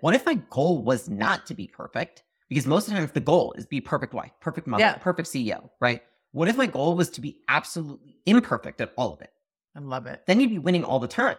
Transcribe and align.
what 0.00 0.14
if 0.14 0.24
my 0.26 0.34
goal 0.50 0.82
was 0.82 1.08
not 1.08 1.46
to 1.46 1.54
be 1.54 1.66
perfect? 1.66 2.22
Because 2.48 2.66
most 2.66 2.84
of 2.86 2.90
the 2.90 2.94
time, 2.96 3.04
if 3.04 3.12
the 3.12 3.20
goal 3.20 3.52
is 3.58 3.66
be 3.66 3.80
perfect 3.80 4.14
wife, 4.14 4.30
perfect 4.40 4.66
mother, 4.66 4.82
Yeah. 4.82 4.94
perfect 4.96 5.28
CEO, 5.28 5.70
right? 5.80 6.02
What 6.32 6.48
if 6.48 6.56
my 6.56 6.66
goal 6.66 6.94
was 6.96 7.10
to 7.10 7.20
be 7.20 7.40
absolutely 7.48 8.16
imperfect 8.26 8.80
at 8.80 8.92
all 8.96 9.12
of 9.12 9.20
it? 9.20 9.32
I 9.76 9.80
love 9.80 10.06
it. 10.06 10.22
Then 10.26 10.40
you'd 10.40 10.50
be 10.50 10.58
winning 10.58 10.84
all 10.84 10.98
the 10.98 11.08
time. 11.08 11.36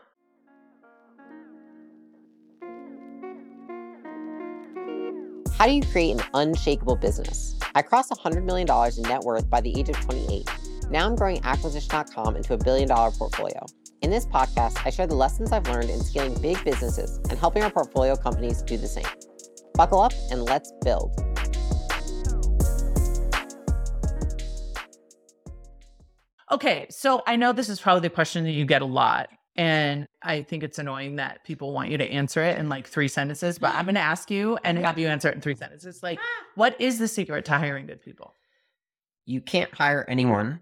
How 5.57 5.65
do 5.65 5.73
you 5.73 5.81
create 5.81 6.11
an 6.11 6.23
unshakable 6.33 6.95
business? 6.95 7.55
I 7.75 7.81
crossed 7.81 8.11
$100 8.11 8.43
million 8.45 8.67
in 8.97 9.03
net 9.03 9.21
worth 9.21 9.49
by 9.49 9.59
the 9.59 9.77
age 9.77 9.89
of 9.89 9.95
28. 9.99 10.49
Now 10.89 11.05
I'm 11.05 11.15
growing 11.15 11.41
acquisition.com 11.43 12.37
into 12.37 12.53
a 12.53 12.57
billion 12.57 12.87
dollar 12.87 13.11
portfolio. 13.11 13.65
In 14.01 14.11
this 14.11 14.25
podcast, 14.25 14.81
I 14.85 14.91
share 14.91 15.07
the 15.07 15.15
lessons 15.15 15.51
I've 15.51 15.67
learned 15.67 15.89
in 15.89 15.99
scaling 15.99 16.41
big 16.41 16.63
businesses 16.63 17.17
and 17.29 17.37
helping 17.37 17.63
our 17.63 17.69
portfolio 17.69 18.15
companies 18.15 18.61
do 18.61 18.77
the 18.77 18.87
same. 18.87 19.03
Buckle 19.73 19.99
up 19.99 20.13
and 20.31 20.43
let's 20.43 20.71
build. 20.85 21.19
Okay, 26.49 26.87
so 26.89 27.21
I 27.27 27.35
know 27.35 27.51
this 27.51 27.67
is 27.67 27.81
probably 27.81 28.01
the 28.01 28.09
question 28.09 28.45
that 28.45 28.51
you 28.51 28.63
get 28.63 28.81
a 28.81 28.85
lot. 28.85 29.27
And 29.57 30.07
I 30.23 30.43
think 30.43 30.63
it's 30.63 30.79
annoying 30.79 31.17
that 31.17 31.43
people 31.43 31.73
want 31.73 31.89
you 31.89 31.97
to 31.97 32.09
answer 32.09 32.41
it 32.41 32.57
in 32.57 32.69
like 32.69 32.87
three 32.87 33.09
sentences, 33.09 33.59
but 33.59 33.75
I'm 33.75 33.83
going 33.83 33.95
to 33.95 34.01
ask 34.01 34.31
you 34.31 34.57
and 34.63 34.77
have 34.77 34.97
you 34.97 35.09
answer 35.09 35.27
it 35.27 35.35
in 35.35 35.41
three 35.41 35.55
sentences. 35.55 36.01
Like, 36.01 36.19
what 36.55 36.79
is 36.79 36.99
the 36.99 37.07
secret 37.09 37.43
to 37.45 37.57
hiring 37.57 37.87
good 37.87 38.01
people? 38.01 38.33
You 39.25 39.41
can't 39.41 39.73
hire 39.73 40.05
anyone 40.07 40.61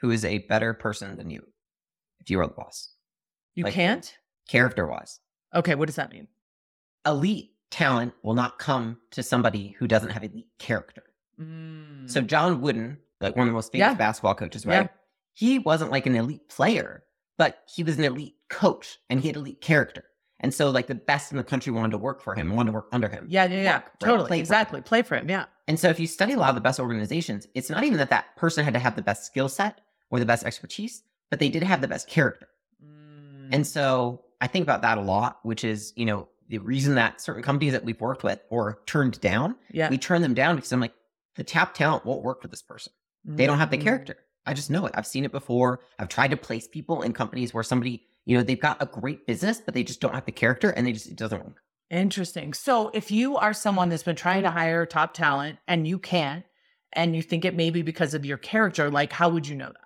who 0.00 0.12
is 0.12 0.24
a 0.24 0.38
better 0.38 0.72
person 0.74 1.16
than 1.16 1.28
you 1.28 1.42
if 2.22 2.30
you 2.30 2.40
are 2.40 2.46
the 2.46 2.54
boss, 2.54 2.94
You 3.54 3.64
Like- 3.64 3.74
can't? 3.74 4.16
character 4.48 4.86
wise. 4.86 5.20
Okay, 5.54 5.74
what 5.74 5.86
does 5.86 5.96
that 5.96 6.10
mean? 6.10 6.28
Elite 7.06 7.50
talent 7.70 8.14
will 8.22 8.34
not 8.34 8.58
come 8.58 8.98
to 9.10 9.22
somebody 9.22 9.68
who 9.78 9.86
doesn't 9.88 10.10
have 10.10 10.22
elite 10.24 10.48
character. 10.58 11.02
Mm. 11.40 12.08
So 12.10 12.20
John 12.20 12.60
Wooden, 12.60 12.98
like 13.20 13.34
one 13.36 13.46
of 13.46 13.52
the 13.52 13.54
most 13.54 13.72
famous 13.72 13.80
Yeah. 13.86 13.94
basketball 13.94 14.34
coaches, 14.34 14.64
Yeah. 14.64 14.78
right? 14.78 14.90
He 15.34 15.58
wasn't 15.58 15.90
like 15.90 16.06
an 16.06 16.14
elite 16.14 16.48
player, 16.48 17.04
but 17.38 17.62
he 17.74 17.82
was 17.82 17.98
an 17.98 18.04
elite 18.04 18.36
coach 18.50 18.98
and 19.10 19.20
he 19.20 19.28
had 19.28 19.36
elite 19.36 19.60
character. 19.60 20.04
And 20.40 20.52
so 20.52 20.70
like 20.70 20.86
the 20.86 20.94
best 20.94 21.30
in 21.30 21.38
the 21.38 21.44
country 21.44 21.72
wanted 21.72 21.92
to 21.92 21.98
work 21.98 22.20
for 22.22 22.34
him, 22.34 22.54
wanted 22.54 22.70
to 22.70 22.74
work 22.74 22.88
under 22.92 23.08
him. 23.08 23.26
yeah, 23.30 23.44
yeah, 23.44 23.62
yeah, 23.62 23.72
Right, 23.76 24.00
totally, 24.00 24.28
play 24.28 24.38
for 24.38 24.40
exactly. 24.40 24.80
Play 24.82 25.02
for 25.02 25.16
him, 25.16 25.28
yeah. 25.30 25.46
And 25.68 25.78
so 25.78 25.88
if 25.88 26.00
you 26.00 26.06
study 26.06 26.32
a 26.32 26.38
lot 26.38 26.48
of 26.50 26.56
the 26.56 26.60
best 26.60 26.80
organizations, 26.80 27.46
it's 27.54 27.70
not 27.70 27.84
even 27.84 27.98
that 27.98 28.10
that 28.10 28.34
person 28.36 28.64
had 28.64 28.74
to 28.74 28.80
have 28.80 28.96
the 28.96 29.02
best 29.02 29.24
skill 29.24 29.48
set 29.48 29.80
or 30.10 30.18
the 30.18 30.26
best 30.26 30.44
expertise, 30.44 31.02
but 31.32 31.38
they 31.38 31.48
did 31.48 31.62
have 31.62 31.80
the 31.80 31.88
best 31.88 32.08
character. 32.08 32.46
Mm. 32.84 33.48
And 33.52 33.66
so 33.66 34.22
I 34.42 34.46
think 34.46 34.64
about 34.64 34.82
that 34.82 34.98
a 34.98 35.00
lot, 35.00 35.38
which 35.44 35.64
is, 35.64 35.94
you 35.96 36.04
know, 36.04 36.28
the 36.50 36.58
reason 36.58 36.94
that 36.96 37.22
certain 37.22 37.42
companies 37.42 37.72
that 37.72 37.86
we've 37.86 37.98
worked 38.02 38.22
with 38.22 38.38
or 38.50 38.82
turned 38.84 39.18
down, 39.22 39.56
yeah, 39.70 39.88
we 39.88 39.96
turn 39.96 40.20
them 40.20 40.34
down 40.34 40.56
because 40.56 40.70
I'm 40.72 40.80
like, 40.80 40.92
the 41.36 41.42
top 41.42 41.72
talent 41.72 42.04
won't 42.04 42.22
work 42.22 42.42
for 42.42 42.48
this 42.48 42.60
person. 42.60 42.92
They 43.24 43.46
don't 43.46 43.58
have 43.58 43.70
the 43.70 43.78
Mm. 43.78 43.82
character. 43.82 44.16
I 44.44 44.52
just 44.52 44.70
know 44.70 44.84
it. 44.84 44.92
I've 44.94 45.06
seen 45.06 45.24
it 45.24 45.32
before. 45.32 45.80
I've 45.98 46.08
tried 46.08 46.32
to 46.32 46.36
place 46.36 46.68
people 46.68 47.00
in 47.00 47.14
companies 47.14 47.54
where 47.54 47.64
somebody, 47.64 48.02
you 48.26 48.36
know, 48.36 48.42
they've 48.42 48.60
got 48.60 48.82
a 48.82 48.86
great 48.86 49.26
business, 49.26 49.58
but 49.58 49.72
they 49.72 49.84
just 49.84 50.02
don't 50.02 50.14
have 50.14 50.26
the 50.26 50.32
character 50.32 50.68
and 50.68 50.86
they 50.86 50.92
just, 50.92 51.06
it 51.06 51.16
doesn't 51.16 51.42
work. 51.42 51.62
Interesting. 51.88 52.52
So 52.52 52.90
if 52.92 53.10
you 53.10 53.38
are 53.38 53.54
someone 53.54 53.88
that's 53.88 54.02
been 54.02 54.16
trying 54.16 54.42
to 54.42 54.50
hire 54.50 54.84
top 54.84 55.14
talent 55.14 55.60
and 55.66 55.88
you 55.88 55.98
can't, 55.98 56.44
and 56.92 57.16
you 57.16 57.22
think 57.22 57.46
it 57.46 57.54
may 57.56 57.70
be 57.70 57.80
because 57.80 58.12
of 58.12 58.26
your 58.26 58.36
character, 58.36 58.90
like 58.90 59.12
how 59.12 59.30
would 59.30 59.46
you 59.48 59.56
know 59.56 59.68
that? 59.68 59.81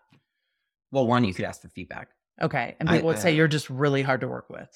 Well, 0.92 1.06
one, 1.06 1.24
you 1.24 1.34
could 1.34 1.44
ask 1.44 1.60
for 1.62 1.68
feedback. 1.68 2.08
Okay. 2.40 2.76
And 2.80 2.88
I- 2.88 2.94
people 2.94 3.08
would 3.08 3.18
say 3.18 3.30
uh, 3.32 3.34
you're 3.36 3.48
just 3.48 3.68
really 3.70 4.02
hard 4.02 4.20
to 4.20 4.28
work 4.28 4.48
with. 4.50 4.68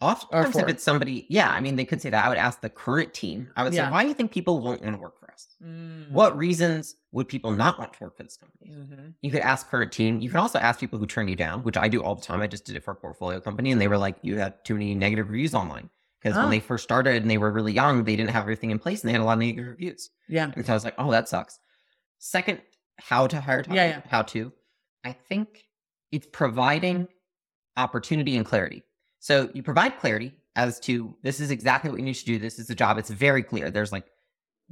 Oftentimes, 0.00 0.56
if 0.56 0.68
it's 0.68 0.82
somebody, 0.82 1.24
yeah, 1.30 1.48
I 1.50 1.60
mean, 1.60 1.76
they 1.76 1.84
could 1.86 2.02
say 2.02 2.10
that. 2.10 2.24
I 2.24 2.28
would 2.28 2.36
ask 2.36 2.60
the 2.60 2.68
current 2.68 3.14
team. 3.14 3.48
I 3.56 3.62
would 3.64 3.72
Yeah. 3.72 3.86
say, 3.86 3.92
why 3.92 4.02
do 4.02 4.08
you 4.08 4.14
think 4.14 4.32
people 4.32 4.60
won't 4.60 4.82
want 4.82 4.94
to 4.96 5.00
work 5.00 5.18
for 5.18 5.30
us? 5.30 5.46
Mm. 5.64 6.10
What 6.10 6.36
reasons 6.36 6.96
would 7.12 7.28
people 7.28 7.52
not 7.52 7.78
want 7.78 7.94
to 7.94 7.98
work 8.04 8.16
for 8.16 8.22
this 8.24 8.36
company? 8.36 8.70
Mhm. 8.72 9.14
You 9.22 9.30
could 9.30 9.40
ask 9.40 9.68
current 9.70 9.92
team. 9.92 10.20
You 10.20 10.28
can 10.28 10.40
also 10.40 10.58
ask 10.58 10.78
people 10.80 10.98
who 10.98 11.06
turn 11.06 11.28
you 11.28 11.36
down, 11.36 11.62
which 11.62 11.76
I 11.78 11.88
do 11.88 12.02
all 12.02 12.16
the 12.16 12.20
time. 12.22 12.42
I 12.42 12.46
just 12.48 12.66
did 12.66 12.76
it 12.76 12.84
for 12.84 12.90
a 12.90 12.96
portfolio 12.96 13.40
company, 13.40 13.70
and 13.72 13.80
they 13.80 13.88
were 13.88 13.96
like, 13.96 14.16
"You 14.20 14.36
had 14.38 14.62
too 14.64 14.74
many 14.74 14.94
negative 14.94 15.30
reviews 15.30 15.54
online." 15.54 15.88
Because 16.20 16.36
Oh. 16.36 16.42
when 16.42 16.50
they 16.50 16.60
first 16.60 16.84
started 16.84 17.22
and 17.22 17.30
they 17.30 17.38
were 17.38 17.52
really 17.52 17.72
young, 17.72 18.04
they 18.04 18.16
didn't 18.16 18.30
have 18.30 18.42
everything 18.42 18.70
in 18.72 18.78
place, 18.78 19.02
and 19.02 19.08
they 19.08 19.12
had 19.12 19.20
a 19.20 19.24
lot 19.24 19.34
of 19.34 19.38
negative 19.38 19.66
reviews. 19.70 20.10
Yeah. 20.28 20.50
And 20.54 20.66
so 20.66 20.72
I 20.72 20.76
was 20.76 20.84
like, 20.84 20.94
"Oh, 20.98 21.10
that 21.12 21.28
sucks." 21.28 21.58
Second, 22.18 22.60
how 22.98 23.26
to 23.26 23.40
hire 23.40 23.62
top 23.62 23.74
Yeah, 23.74 23.88
talent, 23.88 24.06
How 24.08 24.22
to? 24.22 24.52
I 25.04 25.12
think 25.12 25.64
it's 26.12 26.26
providing 26.32 27.08
opportunity 27.76 28.36
and 28.36 28.46
clarity. 28.46 28.82
So 29.20 29.50
you 29.54 29.62
provide 29.62 29.98
clarity 29.98 30.32
as 30.56 30.78
to 30.80 31.14
this 31.22 31.40
is 31.40 31.50
exactly 31.50 31.90
what 31.90 31.98
you 31.98 32.04
need 32.06 32.14
to 32.14 32.24
do. 32.24 32.38
This 32.38 32.58
is 32.58 32.66
the 32.68 32.74
job. 32.74 32.98
It's 32.98 33.10
very 33.10 33.42
clear. 33.42 33.70
There's 33.70 33.92
like 33.92 34.06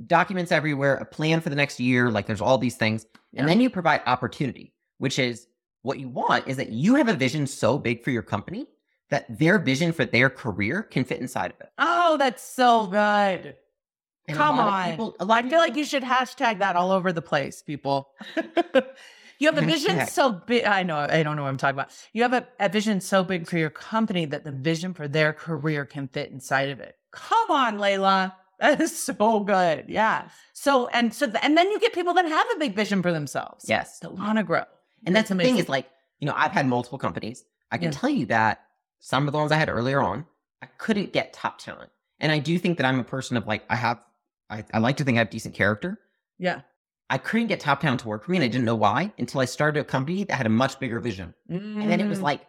documents 0.07 0.53
everywhere, 0.53 0.97
a 0.97 1.05
plan 1.05 1.41
for 1.41 1.51
the 1.51 1.57
next 1.57 1.81
year. 1.81 2.11
Like 2.11 2.27
there's 2.27 2.41
all 2.41 2.59
these 2.59 2.77
things. 2.77 3.07
And 3.35 3.49
then 3.49 3.61
you 3.61 3.71
provide 3.71 4.03
opportunity, 4.07 4.73
which 4.99 5.19
is 5.19 5.47
what 5.83 5.99
you 5.99 6.09
want 6.09 6.47
is 6.47 6.57
that 6.59 6.71
you 6.71 6.95
have 6.95 7.09
a 7.09 7.15
vision 7.15 7.47
so 7.47 7.79
big 7.79 8.05
for 8.05 8.11
your 8.11 8.23
company 8.23 8.67
that 9.11 9.39
their 9.39 9.59
vision 9.59 9.93
for 9.93 10.05
their 10.05 10.31
career 10.31 10.83
can 10.83 11.05
fit 11.05 11.21
inside 11.21 11.51
of 11.51 11.61
it. 11.61 11.71
Oh, 11.79 12.17
that's 12.17 12.43
so 12.43 12.87
good. 12.87 13.57
And 14.29 14.37
Come 14.37 14.59
on. 14.61 14.91
people- 14.93 15.17
I 15.19 15.43
feel 15.43 15.59
like 15.59 15.77
you 15.77 15.85
should 15.85 16.05
hashtag 16.05 16.61
that 16.61 16.77
all 16.77 16.93
over 16.93 17.13
the 17.13 17.21
place, 17.23 17.63
people. 17.63 18.11
you 19.43 19.53
have 19.53 19.59
a 19.63 19.67
vision 19.67 20.07
so 20.07 20.33
big. 20.33 20.65
I 20.65 20.83
know, 20.83 20.97
I 20.97 21.23
don't 21.23 21.37
know 21.37 21.43
what 21.43 21.49
I'm 21.49 21.57
talking 21.57 21.75
about. 21.75 21.91
You 22.13 22.23
have 22.23 22.33
a, 22.33 22.47
a 22.61 22.69
vision 22.69 23.01
so 23.01 23.25
big 23.25 23.47
for 23.49 23.59
your 23.59 23.71
company 23.71 24.25
that 24.27 24.45
the 24.45 24.53
vision 24.53 24.95
for 24.95 25.09
their 25.09 25.33
career 25.33 25.85
can 25.85 26.09
fit 26.09 26.31
inside 26.31 26.71
of 26.71 26.81
it. 26.81 26.97
Come 27.11 27.51
on, 27.51 27.79
Leila. 27.79 28.37
That 28.61 28.81
is 28.81 28.97
so 28.97 29.41
good. 29.41 29.87
Yeah. 29.89 30.29
So, 30.53 30.87
and 30.89 31.13
so, 31.13 31.27
and 31.43 31.59
then 31.59 31.69
you 31.73 31.81
get 31.81 31.93
people 31.93 32.15
that 32.15 32.25
have 32.27 32.47
a 32.55 32.59
big 32.61 32.77
vision 32.77 33.03
for 33.03 33.11
themselves. 33.11 33.65
yes. 33.69 33.99
That 33.99 34.13
want 34.13 34.39
to 34.39 34.45
grow. 34.45 34.63
And 35.05 35.17
that's 35.17 35.31
the 35.31 35.35
thing 35.35 35.47
amazing. 35.47 35.59
is 35.65 35.69
like, 35.69 35.91
you 36.21 36.29
know, 36.29 36.35
I've 36.37 36.53
had 36.53 36.69
multiple 36.69 36.97
companies. 36.99 37.45
I 37.73 37.79
can 37.79 37.87
Yeah. 37.87 37.99
tell 37.99 38.11
you 38.11 38.27
that 38.27 38.63
some 39.01 39.27
of 39.27 39.33
the 39.33 39.39
ones 39.39 39.51
I 39.51 39.57
had 39.57 39.69
earlier 39.69 40.01
on, 40.01 40.27
I 40.63 40.67
couldn't 40.79 41.13
get 41.13 41.33
top 41.33 41.59
talent. 41.59 41.91
And 42.21 42.31
I 42.31 42.39
do 42.39 42.57
think 42.57 42.77
that 42.79 42.87
I'm 42.87 43.01
a 43.01 43.05
person 43.05 43.37
of 43.37 43.49
like, 43.49 43.65
I 43.69 43.75
have, 43.75 43.99
I, 44.49 44.63
I 44.73 44.79
like 44.79 44.99
to 44.99 45.05
think 45.05 45.17
I 45.17 45.23
have 45.23 45.31
decent 45.31 45.57
character. 45.57 45.99
Yeah. 46.39 46.61
I 47.13 47.19
couldn't 47.19 47.49
get 47.49 47.61
top 47.61 47.81
talent 47.81 48.01
to 48.01 48.09
work 48.09 48.25
for 48.25 48.31
me 48.33 48.39
and 48.39 48.45
I 48.45 48.49
didn't 48.49 48.65
know 48.65 48.75
why 48.75 49.13
until 49.19 49.41
I 49.41 49.45
started 49.45 49.81
a 49.81 49.85
company 49.85 50.25
that 50.25 50.35
had 50.35 50.47
a 50.47 50.51
much 50.51 50.81
bigger 50.81 50.99
vision. 50.99 51.35
And 51.49 51.89
then 51.91 52.01
it 52.01 52.09
was 52.09 52.19
Mm. 52.21 52.23
like, 52.23 52.41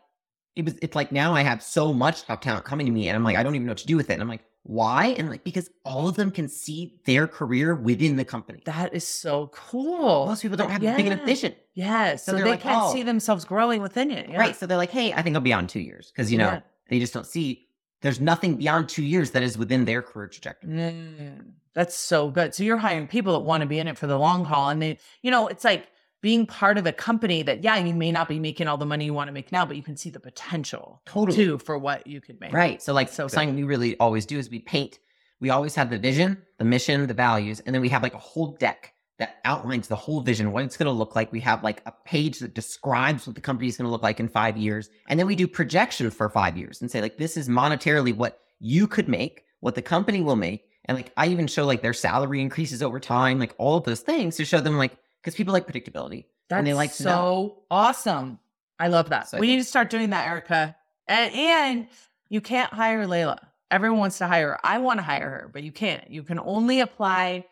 it 0.56 0.64
was, 0.66 0.76
it's 0.82 0.96
like 0.96 1.12
now 1.12 1.34
I 1.36 1.42
have 1.42 1.62
so 1.62 1.94
much 1.94 2.24
top 2.24 2.42
talent 2.42 2.64
coming 2.64 2.86
to 2.86 2.92
me 2.92 3.08
and 3.10 3.16
I'm 3.18 3.24
like, 3.24 3.36
I 3.38 3.44
don't 3.44 3.56
even 3.56 3.66
know 3.68 3.72
what 3.72 3.80
to 3.80 3.86
do 3.88 3.98
with 3.98 4.10
it. 4.10 4.14
And 4.14 4.22
I'm 4.22 4.30
like, 4.30 4.44
why? 4.66 5.08
And 5.18 5.30
like, 5.30 5.44
because 5.44 5.70
all 5.84 6.08
of 6.08 6.16
them 6.16 6.32
can 6.32 6.48
see 6.48 6.98
their 7.06 7.28
career 7.28 7.76
within 7.76 8.16
the 8.16 8.24
company. 8.24 8.62
that 8.66 8.94
is 8.94 9.06
so 9.06 9.52
cool. 9.54 10.28
Most 10.28 10.42
people 10.44 10.56
don't 10.58 10.70
have 10.70 10.82
a 10.82 10.96
big 10.96 11.08
enough 11.08 11.20
Yeah. 11.20 11.26
vision. 11.26 11.56
Yes. 11.74 12.24
So 12.24 12.32
So, 12.32 12.38
they're 12.38 12.48
like, 12.48 12.62
can't 12.62 12.84
oh. 12.86 12.94
see 12.94 13.04
themselves 13.04 13.44
growing 13.44 13.82
within 13.82 14.12
it. 14.12 14.30
Yeah. 14.30 14.38
Right. 14.40 14.56
So 14.56 14.66
they're 14.66 14.78
like, 14.78 14.92
hey, 14.92 15.12
I 15.12 15.22
think 15.22 15.36
I'll 15.36 15.42
be 15.42 15.52
on 15.52 15.68
two 15.68 15.82
years. 15.82 16.14
Cause 16.16 16.32
you 16.32 16.38
know, 16.38 16.46
Yeah. 16.46 16.60
they 16.90 17.00
just 17.00 17.14
don't 17.14 17.28
see 17.28 17.68
there's 18.04 18.20
nothing 18.22 18.56
beyond 18.58 18.90
two 18.90 19.04
years 19.04 19.32
that 19.32 19.42
is 19.42 19.58
within 19.58 19.86
their 19.86 20.02
career 20.02 20.28
trajectory. 20.28 20.70
Mm, 20.70 21.54
that's 21.74 21.96
so 21.96 22.30
good. 22.30 22.54
So 22.54 22.64
you're 22.64 22.78
hiring 22.78 23.08
people 23.08 23.34
that 23.34 23.40
want 23.40 23.62
to 23.62 23.68
be 23.68 23.80
in 23.80 23.88
it 23.88 23.98
for 23.98 24.08
the 24.08 24.20
long 24.20 24.46
haul. 24.46 24.70
And 24.70 24.82
they, 24.82 25.00
you 25.22 25.32
know, 25.32 25.48
it's 25.48 25.64
like 25.64 25.88
being 26.22 26.46
part 26.46 26.78
of 26.78 26.86
a 26.86 26.92
company 26.92 27.42
that, 27.44 27.64
yeah, 27.64 27.78
you 27.78 27.94
may 27.94 28.12
not 28.12 28.28
be 28.28 28.40
making 28.40 28.68
all 28.68 28.78
the 28.78 28.86
money 28.86 29.06
you 29.06 29.14
want 29.14 29.30
to 29.30 29.32
make 29.32 29.52
now, 29.52 29.66
but 29.66 29.76
you 29.78 29.84
can 29.84 29.98
see 29.98 30.10
the 30.10 30.20
potential 30.20 31.02
Totally. 31.06 31.36
too 31.36 31.58
for 31.58 31.78
what 31.78 32.06
you 32.06 32.22
could 32.22 32.40
make. 32.40 32.54
Right. 32.54 32.82
So 32.82 32.94
like 32.94 33.10
So 33.10 33.24
good. 33.24 33.32
something 33.32 33.56
we 33.56 33.64
really 33.64 33.98
always 33.98 34.26
do 34.26 34.38
is 34.38 34.50
we 34.50 34.60
paint. 34.60 35.00
We 35.40 35.50
always 35.50 35.74
have 35.76 35.90
the 35.90 35.98
vision, 35.98 36.38
the 36.58 36.66
mission, 36.66 37.08
the 37.08 37.14
values, 37.14 37.62
and 37.62 37.74
then 37.74 37.82
we 37.82 37.90
have 37.90 38.04
like 38.04 38.14
a 38.14 38.20
whole 38.20 38.52
deck 38.60 38.93
that 39.24 39.38
outlines 39.46 39.88
the 39.88 39.96
whole 39.96 40.20
vision, 40.20 40.52
what 40.52 40.66
it's 40.66 40.76
going 40.76 40.88
to 40.88 40.92
look 40.92 41.16
like. 41.16 41.32
We 41.32 41.40
have 41.40 41.64
like 41.64 41.82
a 41.86 41.94
page 42.04 42.40
that 42.40 42.54
describes 42.54 43.26
what 43.26 43.36
the 43.36 43.42
company 43.42 43.70
is 43.70 43.78
going 43.78 43.86
to 43.86 43.92
look 43.92 44.04
like 44.04 44.20
in 44.20 44.28
five 44.28 44.58
years. 44.58 44.90
And 45.08 45.18
then 45.18 45.28
we 45.28 45.38
do 45.38 45.48
projections 45.48 46.14
for 46.14 46.30
five 46.30 46.58
years 46.58 46.82
and 46.82 46.92
say, 46.92 47.00
like, 47.00 47.18
this 47.18 47.38
is 47.38 47.48
monetarily 47.48 48.14
what 48.14 48.42
you 48.60 48.86
could 48.86 49.08
make, 49.08 49.46
what 49.62 49.76
the 49.76 49.82
company 49.82 50.20
will 50.20 50.36
make. 50.36 50.66
And 50.86 50.98
like, 50.98 51.14
I 51.16 51.28
even 51.28 51.48
show 51.48 51.64
like 51.66 51.82
their 51.82 51.94
salary 51.94 52.42
increases 52.42 52.84
over 52.84 53.00
time, 53.00 53.40
like 53.40 53.56
all 53.58 53.78
of 53.78 53.86
those 53.86 54.02
things 54.02 54.36
to 54.36 54.44
show 54.44 54.60
them, 54.60 54.78
like, 54.78 54.98
because 55.22 55.36
people 55.36 55.54
like 55.54 55.68
predictability. 55.68 56.26
That's 56.50 56.58
And 56.58 56.68
they 56.68 56.74
like 56.74 56.92
so 56.92 57.64
awesome. 57.72 58.40
I 58.78 58.90
love 58.90 59.10
that. 59.12 59.30
So 59.30 59.38
we 59.38 59.48
need 59.48 59.60
to 59.60 59.64
start 59.64 59.90
doing 59.90 60.10
that, 60.10 60.28
Erica. 60.28 60.76
And, 61.08 61.34
and 61.34 61.88
you 62.28 62.42
can't 62.42 62.74
hire 62.74 63.08
Leila. 63.08 63.40
Everyone 63.72 64.00
wants 64.00 64.18
to 64.18 64.28
hire 64.28 64.50
her. 64.50 64.60
I 64.66 64.80
want 64.80 65.00
to 65.00 65.04
hire 65.04 65.30
her, 65.30 65.50
but 65.54 65.64
you 65.64 65.72
can't. 65.72 66.12
You 66.12 66.24
can 66.24 66.40
only 66.40 66.82
apply 66.82 67.46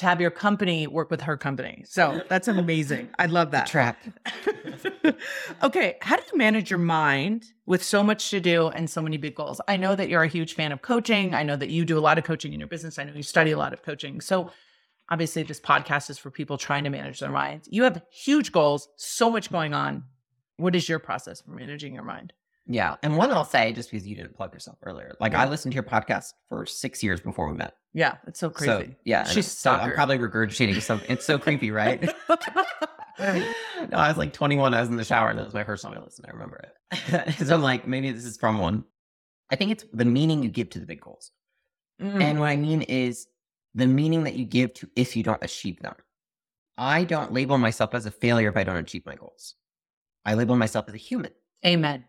to 0.00 0.06
have 0.06 0.18
your 0.18 0.30
company 0.30 0.86
work 0.86 1.10
with 1.10 1.20
her 1.20 1.36
company. 1.36 1.84
So 1.86 2.22
that's 2.30 2.48
amazing. 2.48 3.10
I 3.18 3.26
love 3.26 3.50
that. 3.50 3.66
Trap. 3.66 3.98
okay, 5.62 5.98
how 6.00 6.16
do 6.16 6.22
you 6.32 6.38
manage 6.38 6.70
your 6.70 6.78
mind 6.78 7.52
with 7.66 7.82
so 7.82 8.02
much 8.02 8.30
to 8.30 8.40
do 8.40 8.68
and 8.68 8.88
so 8.88 9.02
many 9.02 9.18
big 9.18 9.34
goals? 9.34 9.60
I 9.68 9.76
know 9.76 9.94
that 9.94 10.08
you're 10.08 10.22
a 10.22 10.28
huge 10.28 10.54
fan 10.54 10.72
of 10.72 10.80
coaching. 10.80 11.34
I 11.34 11.42
know 11.42 11.54
that 11.54 11.68
you 11.68 11.84
do 11.84 11.98
a 11.98 12.00
lot 12.00 12.16
of 12.16 12.24
coaching 12.24 12.54
in 12.54 12.60
your 12.60 12.66
business. 12.66 12.98
I 12.98 13.04
know 13.04 13.12
you 13.12 13.22
study 13.22 13.50
a 13.50 13.58
lot 13.58 13.74
of 13.74 13.82
coaching. 13.82 14.22
So 14.22 14.50
obviously 15.10 15.42
this 15.42 15.60
podcast 15.60 16.08
is 16.08 16.16
for 16.16 16.30
people 16.30 16.56
trying 16.56 16.84
to 16.84 16.90
manage 16.90 17.20
their 17.20 17.30
minds. 17.30 17.68
You 17.70 17.82
have 17.82 18.02
huge 18.10 18.52
goals, 18.52 18.88
so 18.96 19.28
much 19.30 19.52
going 19.52 19.74
on. 19.74 20.04
What 20.56 20.74
is 20.74 20.88
your 20.88 20.98
process 20.98 21.42
for 21.42 21.50
managing 21.50 21.92
your 21.92 22.04
mind? 22.04 22.32
Yeah. 22.66 22.96
And 23.02 23.16
one 23.16 23.30
I'll 23.32 23.44
say, 23.44 23.72
just 23.72 23.90
because 23.90 24.06
you 24.06 24.14
didn't 24.14 24.34
plug 24.34 24.52
yourself 24.52 24.78
earlier, 24.84 25.16
like 25.20 25.32
Yeah. 25.32 25.42
I 25.42 25.48
listened 25.48 25.72
to 25.72 25.74
your 25.74 25.82
podcast 25.82 26.32
for 26.48 26.66
six 26.66 27.02
years 27.02 27.20
before 27.20 27.48
we 27.48 27.54
met. 27.56 27.74
Yeah, 27.92 28.16
it's 28.26 28.38
so 28.38 28.48
So 28.50 28.78
crazy. 28.78 28.96
yeah. 29.04 29.24
She's 29.24 29.46
so 29.50 29.72
I'm 29.72 29.92
probably 29.92 30.18
regurgitating 30.18 30.80
some. 30.80 31.00
It's 31.08 31.24
so 31.24 31.38
creepy, 31.38 31.70
right? 31.72 32.00
no, 33.18 33.52
I 33.92 34.08
was 34.08 34.16
like 34.16 34.32
21. 34.32 34.72
I 34.74 34.80
was 34.80 34.88
in 34.88 34.96
the 34.96 35.04
shower, 35.04 35.28
and 35.30 35.38
that 35.38 35.44
was 35.44 35.54
my 35.54 35.64
first 35.64 35.82
time 35.82 35.92
I 35.94 36.00
listened. 36.02 36.26
I 36.28 36.32
remember 36.32 36.62
it. 36.92 37.34
so 37.46 37.54
I'm 37.54 37.62
like, 37.62 37.86
maybe 37.86 38.10
this 38.12 38.24
is 38.24 38.36
from 38.36 38.58
one. 38.58 38.84
I 39.50 39.56
think 39.56 39.72
it's 39.72 39.84
the 39.92 40.04
meaning 40.04 40.42
you 40.42 40.48
give 40.48 40.70
to 40.70 40.78
the 40.78 40.86
big 40.86 41.00
goals. 41.00 41.32
Mm. 42.00 42.22
And 42.22 42.40
what 42.40 42.46
I 42.46 42.56
mean 42.56 42.82
is 42.82 43.26
the 43.74 43.86
meaning 43.86 44.24
that 44.24 44.34
you 44.36 44.44
give 44.44 44.72
to 44.74 44.88
if 44.96 45.16
you 45.16 45.22
don't 45.22 45.42
achieve 45.42 45.80
them. 45.80 45.94
I 46.78 47.04
don't 47.04 47.32
label 47.32 47.58
myself 47.58 47.94
as 47.94 48.06
a 48.06 48.10
failure 48.10 48.48
if 48.48 48.56
I 48.56 48.64
don't 48.64 48.76
achieve 48.76 49.04
my 49.04 49.16
goals. 49.16 49.56
I 50.24 50.34
label 50.34 50.56
myself 50.56 50.86
as 50.88 50.94
a 50.94 50.98
human. 50.98 51.32
Amen. 51.66 52.04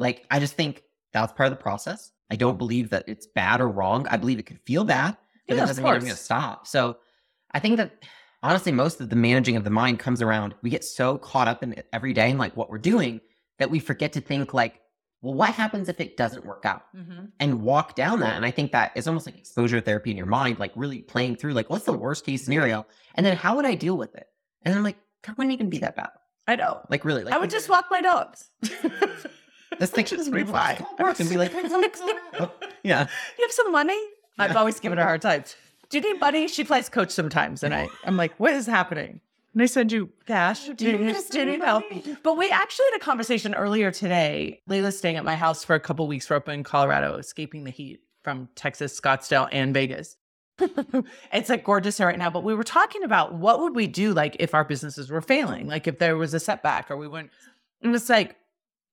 Like, 0.00 0.26
I 0.30 0.40
just 0.40 0.54
think 0.54 0.82
that's 1.12 1.32
part 1.32 1.46
of 1.52 1.56
the 1.56 1.62
process. 1.62 2.10
I 2.30 2.36
don't 2.36 2.58
believe 2.58 2.90
that 2.90 3.04
it's 3.06 3.26
bad 3.26 3.60
or 3.60 3.68
wrong. 3.68 4.06
I 4.10 4.16
believe 4.16 4.38
it 4.38 4.46
could 4.46 4.60
feel 4.64 4.84
bad, 4.84 5.16
but 5.46 5.56
Yeah, 5.56 5.64
it 5.64 5.66
doesn't 5.66 5.84
mean 5.84 5.92
I'm 5.92 6.00
going 6.00 6.12
to 6.12 6.16
stop. 6.16 6.66
So 6.66 6.96
I 7.52 7.58
think 7.58 7.76
that 7.76 8.04
honestly, 8.42 8.72
most 8.72 9.00
of 9.00 9.10
the 9.10 9.16
managing 9.16 9.56
of 9.56 9.64
the 9.64 9.70
mind 9.70 9.98
comes 9.98 10.22
around. 10.22 10.54
We 10.62 10.70
get 10.70 10.84
so 10.84 11.18
caught 11.18 11.48
up 11.48 11.62
in 11.62 11.72
it 11.74 11.88
every 11.92 12.12
day 12.12 12.30
and 12.30 12.38
like 12.38 12.56
what 12.56 12.70
we're 12.70 12.78
doing 12.78 13.20
that 13.58 13.70
we 13.70 13.78
forget 13.78 14.12
to 14.14 14.20
think 14.20 14.54
like, 14.54 14.80
well, 15.22 15.34
what 15.34 15.50
happens 15.50 15.88
if 15.90 16.00
it 16.00 16.16
doesn't 16.16 16.46
work 16.46 16.64
out? 16.64 16.82
Mm-hmm. 16.96 17.26
and 17.40 17.60
walk 17.62 17.94
down 17.94 18.20
that. 18.20 18.36
And 18.36 18.46
I 18.46 18.50
think 18.50 18.72
that 18.72 18.92
is 18.94 19.06
almost 19.06 19.26
like 19.26 19.36
exposure 19.36 19.80
therapy 19.80 20.10
in 20.10 20.16
your 20.16 20.24
mind, 20.26 20.58
like 20.58 20.72
really 20.76 21.02
playing 21.02 21.36
through 21.36 21.52
like 21.52 21.68
what's 21.68 21.84
the 21.84 21.92
worst 21.92 22.24
case 22.24 22.42
scenario, 22.42 22.86
and 23.16 23.26
then 23.26 23.36
how 23.36 23.56
would 23.56 23.66
I 23.66 23.74
deal 23.74 23.98
with 23.98 24.14
it? 24.14 24.26
And 24.62 24.74
I'm 24.74 24.82
like, 24.82 24.96
that 25.24 25.36
wouldn't 25.36 25.52
even 25.52 25.68
be 25.68 25.78
that 25.78 25.96
bad. 25.96 26.10
I 26.46 26.56
know. 26.56 26.80
Like 26.88 27.04
really, 27.04 27.22
like 27.24 27.34
I 27.34 27.38
would 27.38 27.50
just 27.50 27.68
walk 27.68 27.86
my 27.90 28.00
dogs. 28.00 28.48
this 29.80 29.90
thing 29.90 30.04
just 30.04 30.16
just 30.24 30.32
be 30.32 30.44
fine. 30.44 30.84
and 30.98 31.28
be 31.28 31.36
like, 31.36 31.52
oh, 32.40 32.52
yeah, 32.82 33.08
You 33.38 33.44
have 33.44 33.52
some 33.52 33.72
money? 33.72 34.00
I've 34.38 34.56
always 34.56 34.78
given 34.80 34.98
her 34.98 35.04
a 35.04 35.06
hard 35.06 35.22
time. 35.22 35.44
Do 35.90 35.98
you 35.98 36.12
need 36.12 36.20
money? 36.20 36.46
She 36.46 36.62
plays 36.64 36.88
coach 36.88 37.10
sometimes, 37.10 37.62
and 37.64 37.74
I, 37.74 37.88
I'm 38.04 38.16
like, 38.16 38.32
what 38.38 38.52
is 38.52 38.66
happening? 38.66 39.20
And 39.52 39.62
I 39.62 39.66
send 39.66 39.90
you 39.90 40.10
cash. 40.26 40.68
Do 40.68 40.86
you, 40.86 40.96
need- 40.98 41.16
do 41.30 41.50
you 41.50 41.60
help? 41.60 41.82
But 42.22 42.36
we 42.38 42.48
actually 42.50 42.86
had 42.92 43.00
a 43.00 43.04
conversation 43.04 43.54
earlier 43.54 43.90
today. 43.90 44.60
Leila's 44.68 44.96
staying 44.96 45.16
at 45.16 45.24
my 45.24 45.34
house 45.34 45.64
for 45.64 45.74
a 45.74 45.80
couple 45.80 46.06
weeks. 46.06 46.30
We're 46.30 46.36
up 46.36 46.48
in 46.48 46.62
Colorado, 46.62 47.16
escaping 47.16 47.64
the 47.64 47.72
heat 47.72 48.00
from 48.22 48.48
Texas, 48.54 48.98
Scottsdale, 48.98 49.48
and 49.50 49.74
Vegas. 49.74 50.16
it's 51.32 51.48
like 51.48 51.64
gorgeous 51.64 51.98
here 51.98 52.06
right 52.06 52.18
now. 52.18 52.30
But 52.30 52.44
we 52.44 52.54
were 52.54 52.62
talking 52.62 53.02
about 53.02 53.34
what 53.34 53.60
would 53.60 53.74
we 53.74 53.86
do 53.86 54.12
like 54.12 54.36
if 54.38 54.54
our 54.54 54.64
businesses 54.64 55.10
were 55.10 55.20
failing, 55.22 55.66
like 55.66 55.88
if 55.88 55.98
there 55.98 56.16
was 56.16 56.32
a 56.34 56.40
setback 56.40 56.90
or 56.90 56.96
we 56.96 57.08
went. 57.08 57.30
And 57.82 57.94
it's 57.94 58.08
like, 58.08 58.36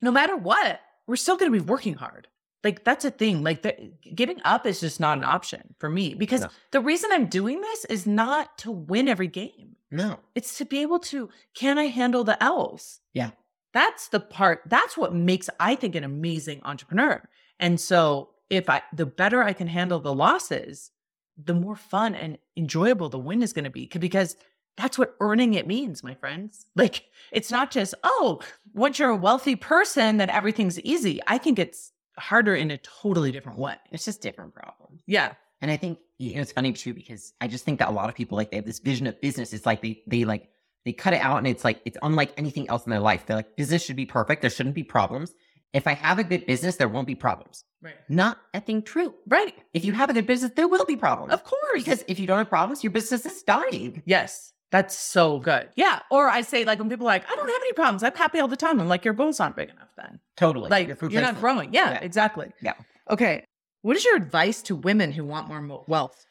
no 0.02 0.12
matter 0.12 0.36
what, 0.36 0.80
we're 1.08 1.16
still 1.16 1.38
going 1.38 1.52
to 1.52 1.60
be 1.60 1.66
working 1.66 1.96
hard. 1.96 2.28
Like 2.64 2.84
that's 2.84 3.06
a 3.06 3.12
thing. 3.12 3.44
Like 3.44 3.62
the, 3.62 3.92
giving 4.14 4.42
up 4.44 4.66
is 4.66 4.80
just 4.82 5.00
not 5.00 5.18
an 5.18 5.24
option 5.24 5.76
for 5.80 5.90
me 5.90 6.14
because 6.16 6.42
No. 6.42 6.48
the 6.72 6.82
reason 6.82 7.12
I'm 7.14 7.28
doing 7.28 7.62
this 7.62 7.86
is 7.86 8.06
not 8.06 8.58
to 8.60 8.72
win 8.72 9.08
every 9.08 9.28
game. 9.28 9.76
no, 9.92 10.20
It's 10.36 10.58
to 10.58 10.66
be 10.66 10.82
able 10.82 11.00
to, 11.00 11.30
can 11.56 11.78
I 11.78 11.86
handle 11.86 12.24
the 12.24 12.42
L's? 12.44 13.00
Yeah. 13.14 13.32
That's 13.74 14.08
the 14.10 14.20
part, 14.20 14.64
that's 14.66 14.98
what 14.98 15.14
makes, 15.14 15.50
I 15.60 15.76
think, 15.76 15.96
an 15.96 16.04
amazing 16.04 16.62
entrepreneur. 16.66 17.22
And 17.60 17.80
so 17.80 18.32
if 18.50 18.70
I, 18.70 18.82
the 18.94 19.06
better 19.06 19.44
I 19.44 19.54
can 19.54 19.68
handle 19.68 20.00
the 20.00 20.14
losses, 20.14 20.92
the 21.42 21.54
more 21.54 21.76
fun 21.76 22.16
and 22.16 22.38
enjoyable 22.58 23.10
the 23.10 23.20
win 23.20 23.44
is 23.44 23.54
going 23.54 23.66
to 23.66 23.70
be. 23.72 23.88
Because 23.88 24.36
that's 24.78 24.98
what 24.98 25.16
earning 25.20 25.56
it 25.56 25.68
means, 25.68 26.04
my 26.04 26.14
friends. 26.16 26.66
Like 26.76 27.06
it's 27.32 27.52
not 27.52 27.72
just, 27.72 27.96
oh, 28.04 28.40
once 28.74 29.00
you're 29.00 29.10
a 29.10 29.16
wealthy 29.16 29.56
person, 29.56 30.18
then 30.18 30.30
everything's 30.30 30.80
easy. 30.82 31.20
I 31.28 31.38
think 31.38 31.60
it's 31.60 31.92
harder 32.18 32.56
in 32.56 32.72
a 32.72 32.78
totally 32.78 33.32
different 33.32 33.60
way. 33.60 33.76
it's 33.92 34.06
just 34.06 34.22
different 34.22 34.54
problems. 34.54 35.02
Yeah. 35.08 35.34
And 35.62 35.72
I 35.72 35.78
think 35.78 36.00
you 36.20 36.36
know, 36.36 36.42
it's 36.42 36.52
funny 36.52 36.74
too 36.74 36.94
because 36.94 37.34
I 37.42 37.48
just 37.48 37.66
think 37.66 37.80
that 37.80 37.90
a 37.90 37.92
lot 37.92 38.10
of 38.10 38.16
people 38.16 38.38
like 38.38 38.52
they 38.52 38.58
have 38.58 38.66
this 38.66 38.80
vision 38.80 39.08
of 39.08 39.20
business. 39.22 39.54
It's 39.54 39.66
like 39.66 39.82
they 39.82 40.04
they 40.08 40.26
like 40.26 40.50
they 40.86 40.94
cut 40.94 41.14
it 41.14 41.22
out 41.22 41.38
and 41.38 41.48
it's 41.48 41.64
like 41.64 41.82
it's 41.86 41.98
unlike 42.02 42.32
anything 42.38 42.70
else 42.70 42.86
in 42.86 42.92
their 42.92 43.00
life. 43.00 43.26
They're 43.26 43.38
like 43.38 43.56
business 43.56 43.84
should 43.84 43.96
be 43.96 44.06
perfect. 44.06 44.42
There 44.42 44.50
shouldn't 44.50 44.76
be 44.76 44.84
problems. 44.84 45.34
If 45.74 45.86
I 45.86 45.94
have 45.94 46.18
a 46.18 46.24
good 46.24 46.46
business, 46.46 46.78
there 46.78 46.88
won't 46.88 47.08
be 47.08 47.16
problems. 47.16 47.66
Right. 47.82 47.96
Not 48.10 48.38
a 48.54 48.62
thing 48.62 48.82
true. 48.82 49.14
Right. 49.28 49.54
If 49.74 49.84
you 49.84 49.94
have 49.94 50.10
a 50.10 50.14
good 50.14 50.26
business, 50.26 50.52
there 50.56 50.68
will 50.68 50.86
be 50.86 50.96
problems. 50.96 51.34
Of 51.34 51.44
course. 51.44 51.84
Because 51.84 52.04
if 52.08 52.20
you 52.20 52.26
don't 52.26 52.38
have 52.38 52.50
problems, 52.50 52.84
your 52.84 52.92
business 52.92 53.26
is 53.26 53.44
dying. 53.44 54.02
Yes. 54.06 54.54
That's 54.72 54.98
so 54.98 55.40
good. 55.40 55.70
Yeah. 55.76 56.00
Or 56.12 56.28
I 56.28 56.42
say, 56.42 56.66
like, 56.66 56.80
when 56.80 56.90
people 56.90 57.06
are 57.06 57.12
like, 57.12 57.30
I 57.32 57.36
don't 57.36 57.48
have 57.48 57.62
any 57.62 57.74
problems. 57.74 58.04
I'm 58.04 58.14
happy 58.14 58.40
all 58.40 58.50
the 58.50 58.58
time. 58.58 58.80
I'm 58.82 58.90
like, 58.90 59.06
your 59.06 59.14
goals 59.14 59.40
aren't 59.40 59.56
big 59.56 59.70
enough 59.70 59.90
then. 59.96 60.20
Totally. 60.36 60.70
Like, 60.70 60.88
Your 60.88 60.98
you're, 61.10 61.22
not 61.22 61.40
growing. 61.40 61.74
Yeah, 61.74 61.92
Yeah. 61.92 62.00
exactly. 62.02 62.52
Yeah. 62.62 62.74
Okay. 63.10 63.46
What 63.82 63.96
is 63.96 64.04
your 64.04 64.18
advice 64.18 64.62
to 64.64 64.76
women 64.76 65.12
who 65.14 65.24
want 65.24 65.48
more 65.48 65.62
mo- 65.62 65.86
wealth? 65.88 66.26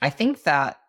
I 0.00 0.08
think 0.08 0.44
that 0.44 0.80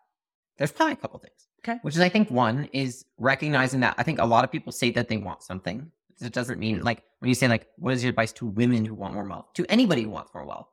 there's 0.56 0.72
probably 0.72 0.94
a 0.94 0.96
couple 0.96 1.18
things. 1.18 1.46
Okay. 1.62 1.78
Which 1.82 1.94
is, 1.94 2.00
I 2.00 2.08
think, 2.08 2.30
one 2.30 2.68
is 2.72 3.04
recognizing 3.18 3.80
that 3.80 3.94
I 3.98 4.02
think 4.02 4.18
a 4.18 4.24
lot 4.24 4.44
of 4.44 4.50
people 4.50 4.72
say 4.72 4.90
that 4.92 5.08
they 5.08 5.18
want 5.18 5.42
something. 5.42 5.90
It 6.20 6.32
doesn't 6.32 6.58
mean 6.58 6.82
like 6.82 7.02
when 7.20 7.28
you 7.28 7.34
say 7.34 7.48
like, 7.48 7.66
what 7.76 7.92
is 7.94 8.02
your 8.02 8.10
advice 8.10 8.32
to 8.34 8.46
women 8.46 8.84
who 8.84 8.94
want 8.94 9.14
more 9.14 9.28
wealth? 9.28 9.52
To 9.54 9.66
anybody 9.70 10.02
who 10.02 10.10
wants 10.10 10.32
more 10.34 10.44
wealth, 10.46 10.68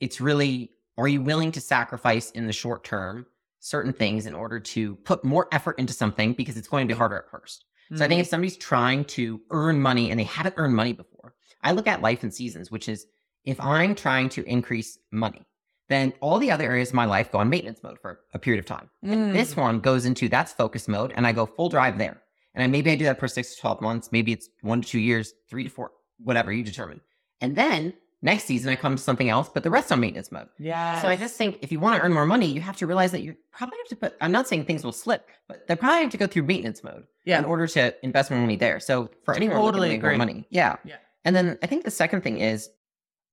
it's 0.00 0.20
really, 0.20 0.72
are 0.98 1.08
you 1.08 1.22
willing 1.22 1.52
to 1.52 1.60
sacrifice 1.60 2.30
in 2.32 2.46
the 2.46 2.52
short 2.52 2.84
term 2.84 3.26
certain 3.60 3.92
things 3.92 4.26
in 4.26 4.34
order 4.34 4.58
to 4.58 4.96
put 4.96 5.24
more 5.24 5.48
effort 5.52 5.78
into 5.78 5.92
something 5.92 6.32
because 6.32 6.56
it's 6.56 6.68
going 6.68 6.88
to 6.88 6.94
be 6.94 6.98
harder 6.98 7.16
at 7.16 7.30
first? 7.30 7.64
So 7.96 8.04
I 8.04 8.08
think 8.08 8.20
if 8.20 8.28
somebody's 8.28 8.56
trying 8.56 9.04
to 9.06 9.40
earn 9.50 9.80
money 9.80 10.10
and 10.10 10.20
they 10.20 10.24
haven't 10.24 10.54
earned 10.58 10.76
money 10.76 10.92
before, 10.92 11.34
I 11.62 11.72
look 11.72 11.88
at 11.88 12.00
life 12.00 12.22
in 12.22 12.30
seasons, 12.30 12.70
which 12.70 12.88
is 12.88 13.06
if 13.44 13.60
I'm 13.60 13.96
trying 13.96 14.28
to 14.30 14.44
increase 14.44 14.96
money, 15.10 15.44
then 15.88 16.12
all 16.20 16.38
the 16.38 16.52
other 16.52 16.64
areas 16.64 16.90
of 16.90 16.94
my 16.94 17.04
life 17.04 17.32
go 17.32 17.38
on 17.38 17.48
maintenance 17.48 17.82
mode 17.82 17.98
for 18.00 18.20
a 18.32 18.38
period 18.38 18.60
of 18.60 18.66
time. 18.66 18.88
Mm. 19.04 19.32
This 19.32 19.56
one 19.56 19.80
goes 19.80 20.06
into 20.06 20.28
that's 20.28 20.52
focus 20.52 20.86
mode, 20.86 21.12
and 21.16 21.26
I 21.26 21.32
go 21.32 21.46
full 21.46 21.68
drive 21.68 21.98
there. 21.98 22.22
And 22.54 22.62
I, 22.62 22.68
maybe 22.68 22.92
I 22.92 22.94
do 22.94 23.04
that 23.04 23.18
for 23.18 23.26
six 23.26 23.54
to 23.54 23.60
12 23.60 23.80
months. 23.80 24.12
Maybe 24.12 24.32
it's 24.32 24.48
one 24.62 24.82
to 24.82 24.88
two 24.88 25.00
years, 25.00 25.32
three 25.48 25.64
to 25.64 25.70
four, 25.70 25.90
whatever 26.18 26.52
you 26.52 26.62
determine. 26.62 27.00
And 27.40 27.56
then 27.56 27.94
next 28.22 28.44
season, 28.44 28.70
I 28.70 28.76
come 28.76 28.96
to 28.96 29.02
something 29.02 29.28
else, 29.28 29.48
but 29.52 29.62
the 29.62 29.70
rest 29.70 29.90
on 29.90 30.00
maintenance 30.00 30.30
mode. 30.30 30.48
yeah. 30.58 31.00
So 31.00 31.08
I 31.08 31.16
just 31.16 31.36
think 31.36 31.58
if 31.62 31.72
you 31.72 31.80
want 31.80 31.96
to 31.96 32.02
earn 32.02 32.12
more 32.12 32.26
money, 32.26 32.46
you 32.46 32.60
have 32.60 32.76
to 32.78 32.86
realize 32.86 33.12
that 33.12 33.22
you 33.22 33.34
probably 33.52 33.78
have 33.78 33.88
to 33.88 33.96
put, 33.96 34.16
I'm 34.20 34.32
not 34.32 34.46
saying 34.46 34.64
things 34.64 34.84
will 34.84 34.92
slip, 34.92 35.28
but 35.48 35.66
they 35.66 35.76
probably 35.76 36.02
have 36.02 36.10
to 36.10 36.18
go 36.18 36.26
through 36.26 36.42
maintenance 36.42 36.84
mode 36.84 37.04
yeah. 37.24 37.38
in 37.38 37.44
order 37.44 37.66
to 37.68 37.94
invest 38.04 38.30
more 38.30 38.40
money 38.40 38.56
there. 38.56 38.80
So 38.80 39.10
for 39.24 39.34
anyone 39.34 39.56
Totally 39.56 39.88
to 39.88 39.94
make 39.94 40.02
more 40.02 40.16
money, 40.16 40.46
yeah. 40.50 40.76
Yeah. 40.84 40.96
And 41.24 41.34
then 41.34 41.58
I 41.62 41.66
think 41.66 41.84
the 41.84 41.90
second 41.90 42.22
thing 42.22 42.38
is 42.38 42.70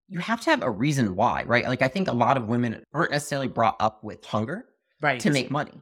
you 0.07 0.19
have 0.19 0.41
to 0.41 0.49
have 0.49 0.61
a 0.61 0.71
reason 0.71 1.15
why, 1.15 1.43
right? 1.43 1.65
Like 1.65 1.81
I 1.81 1.87
think 1.87 2.07
a 2.07 2.13
lot 2.13 2.37
of 2.37 2.47
women 2.47 2.83
aren't 2.93 3.11
necessarily 3.11 3.47
brought 3.47 3.75
up 3.79 4.03
with 4.03 4.23
hunger 4.25 4.65
right. 5.01 5.19
to 5.19 5.31
make 5.31 5.51
money. 5.51 5.81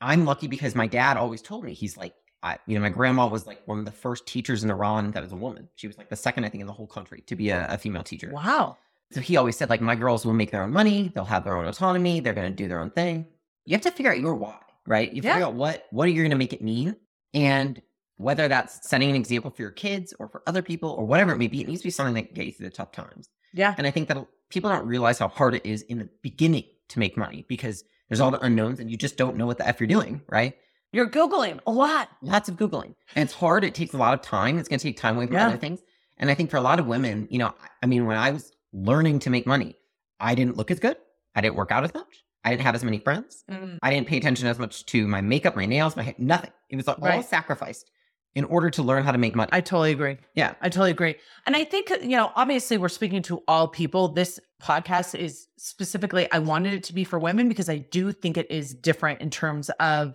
I'm 0.00 0.24
lucky 0.24 0.46
because 0.46 0.74
my 0.74 0.86
dad 0.86 1.16
always 1.16 1.42
told 1.42 1.64
me 1.64 1.72
he's 1.72 1.96
like, 1.96 2.14
I, 2.42 2.58
you 2.66 2.74
know, 2.76 2.82
my 2.82 2.90
grandma 2.90 3.26
was 3.26 3.46
like 3.46 3.66
one 3.66 3.78
of 3.78 3.84
the 3.84 3.90
first 3.90 4.26
teachers 4.26 4.62
in 4.62 4.70
Iran 4.70 5.10
that 5.12 5.22
was 5.22 5.32
a 5.32 5.36
woman. 5.36 5.68
She 5.76 5.86
was 5.86 5.98
like 5.98 6.08
the 6.08 6.16
second, 6.16 6.44
I 6.44 6.48
think, 6.48 6.60
in 6.60 6.66
the 6.66 6.72
whole 6.72 6.86
country 6.86 7.22
to 7.26 7.34
be 7.36 7.50
a, 7.50 7.66
a 7.70 7.78
female 7.78 8.02
teacher. 8.02 8.30
Wow. 8.32 8.76
So 9.12 9.20
he 9.20 9.36
always 9.36 9.56
said, 9.56 9.70
like, 9.70 9.80
my 9.80 9.94
girls 9.94 10.26
will 10.26 10.32
make 10.32 10.50
their 10.50 10.62
own 10.62 10.72
money. 10.72 11.10
They'll 11.14 11.24
have 11.24 11.44
their 11.44 11.56
own 11.56 11.66
autonomy. 11.66 12.20
They're 12.20 12.34
going 12.34 12.50
to 12.50 12.54
do 12.54 12.68
their 12.68 12.80
own 12.80 12.90
thing. 12.90 13.26
You 13.64 13.72
have 13.74 13.82
to 13.82 13.90
figure 13.90 14.12
out 14.12 14.20
your 14.20 14.34
why, 14.34 14.58
right? 14.86 15.12
You 15.12 15.22
Yeah. 15.22 15.34
figure 15.34 15.46
out 15.46 15.54
what 15.54 15.86
what 15.90 16.06
are 16.06 16.10
you 16.10 16.22
going 16.22 16.30
to 16.30 16.36
make 16.36 16.52
it 16.52 16.62
mean, 16.62 16.96
and 17.34 17.80
whether 18.16 18.48
that's 18.48 18.88
setting 18.88 19.10
an 19.10 19.16
example 19.16 19.50
for 19.50 19.62
your 19.62 19.70
kids 19.70 20.14
or 20.18 20.28
for 20.28 20.42
other 20.46 20.62
people 20.62 20.90
or 20.90 21.04
whatever 21.04 21.32
it 21.32 21.38
may 21.38 21.48
be. 21.48 21.60
It 21.60 21.68
needs 21.68 21.82
to 21.82 21.86
be 21.86 21.90
something 21.90 22.14
that 22.14 22.26
can 22.26 22.34
get 22.34 22.46
you 22.46 22.52
through 22.52 22.68
the 22.68 22.74
tough 22.74 22.92
times. 22.92 23.28
Yeah. 23.52 23.74
And 23.76 23.86
I 23.86 23.90
think 23.90 24.08
that 24.08 24.26
people 24.50 24.70
don't 24.70 24.86
realize 24.86 25.18
how 25.18 25.28
hard 25.28 25.54
it 25.54 25.66
is 25.66 25.82
in 25.82 25.98
the 25.98 26.08
beginning 26.22 26.64
to 26.88 26.98
make 26.98 27.16
money 27.16 27.44
because 27.48 27.84
there's 28.08 28.20
all 28.20 28.30
the 28.30 28.40
unknowns 28.40 28.80
and 28.80 28.90
you 28.90 28.96
just 28.96 29.16
don't 29.16 29.36
know 29.36 29.46
what 29.46 29.58
the 29.58 29.66
f 29.68 29.80
you're 29.80 29.86
doing, 29.86 30.22
right? 30.30 30.56
You're 30.96 31.10
Googling 31.10 31.60
a 31.66 31.70
lot. 31.70 32.08
Lots 32.22 32.48
of 32.48 32.56
googling, 32.56 32.94
and 33.14 33.22
it's 33.24 33.34
hard. 33.34 33.64
It 33.64 33.74
takes 33.74 33.92
a 33.92 33.98
lot 33.98 34.14
of 34.14 34.22
time. 34.22 34.58
It's 34.58 34.66
going 34.66 34.78
to 34.78 34.82
take 34.82 34.96
time 34.96 35.16
away 35.16 35.26
from 35.26 35.34
Yeah. 35.36 35.48
other 35.48 35.58
things. 35.58 35.80
And 36.16 36.30
I 36.30 36.34
think 36.34 36.50
for 36.50 36.56
a 36.56 36.62
lot 36.62 36.80
of 36.80 36.86
women, 36.86 37.28
you 37.30 37.38
know, 37.38 37.52
I- 37.82 37.86
mean, 37.86 38.06
when 38.06 38.16
I 38.16 38.30
was 38.30 38.50
learning 38.72 39.18
to 39.20 39.30
make 39.30 39.46
money, 39.46 39.76
I 40.18 40.34
didn't 40.34 40.56
look 40.56 40.70
as 40.70 40.78
good. 40.80 40.96
I 41.34 41.42
didn't 41.42 41.56
work 41.56 41.70
out 41.70 41.84
as 41.84 41.92
much. 41.92 42.24
I 42.44 42.50
didn't 42.50 42.62
have 42.62 42.74
as 42.74 42.82
many 42.82 42.98
friends. 42.98 43.44
Mm. 43.50 43.78
I 43.82 43.90
didn't 43.90 44.06
pay 44.06 44.16
attention 44.16 44.46
as 44.48 44.58
much 44.58 44.86
to 44.86 45.06
my 45.06 45.20
makeup, 45.20 45.54
my 45.54 45.66
nails, 45.66 45.96
my 45.96 46.02
hair, 46.02 46.14
nothing. 46.16 46.50
It 46.70 46.76
was 46.76 46.88
all 46.88 46.96
Right. 46.98 47.22
sacrificed 47.22 47.90
in 48.34 48.44
order 48.44 48.70
to 48.70 48.82
learn 48.82 49.02
how 49.04 49.12
to 49.12 49.18
make 49.18 49.34
money. 49.34 49.50
I 49.52 49.60
totally 49.60 49.92
agree. 49.92 50.16
Yeah. 50.34 50.54
I 50.62 50.70
totally 50.70 50.92
agree. 50.92 51.16
And 51.44 51.54
I 51.54 51.64
think, 51.64 51.90
you 51.90 52.16
know, 52.16 52.32
obviously 52.34 52.78
we're 52.78 52.88
speaking 52.88 53.20
to 53.24 53.42
all 53.46 53.68
people. 53.68 54.08
This 54.08 54.40
podcast 54.62 55.14
is 55.18 55.48
specifically, 55.58 56.26
I 56.32 56.38
wanted 56.38 56.72
it 56.72 56.84
to 56.84 56.94
be 56.94 57.04
for 57.04 57.18
women 57.18 57.48
because 57.50 57.68
I 57.68 57.76
do 57.76 58.12
think 58.12 58.38
it 58.38 58.50
is 58.50 58.72
different 58.72 59.20
in 59.20 59.28
terms 59.28 59.68
of 59.78 60.14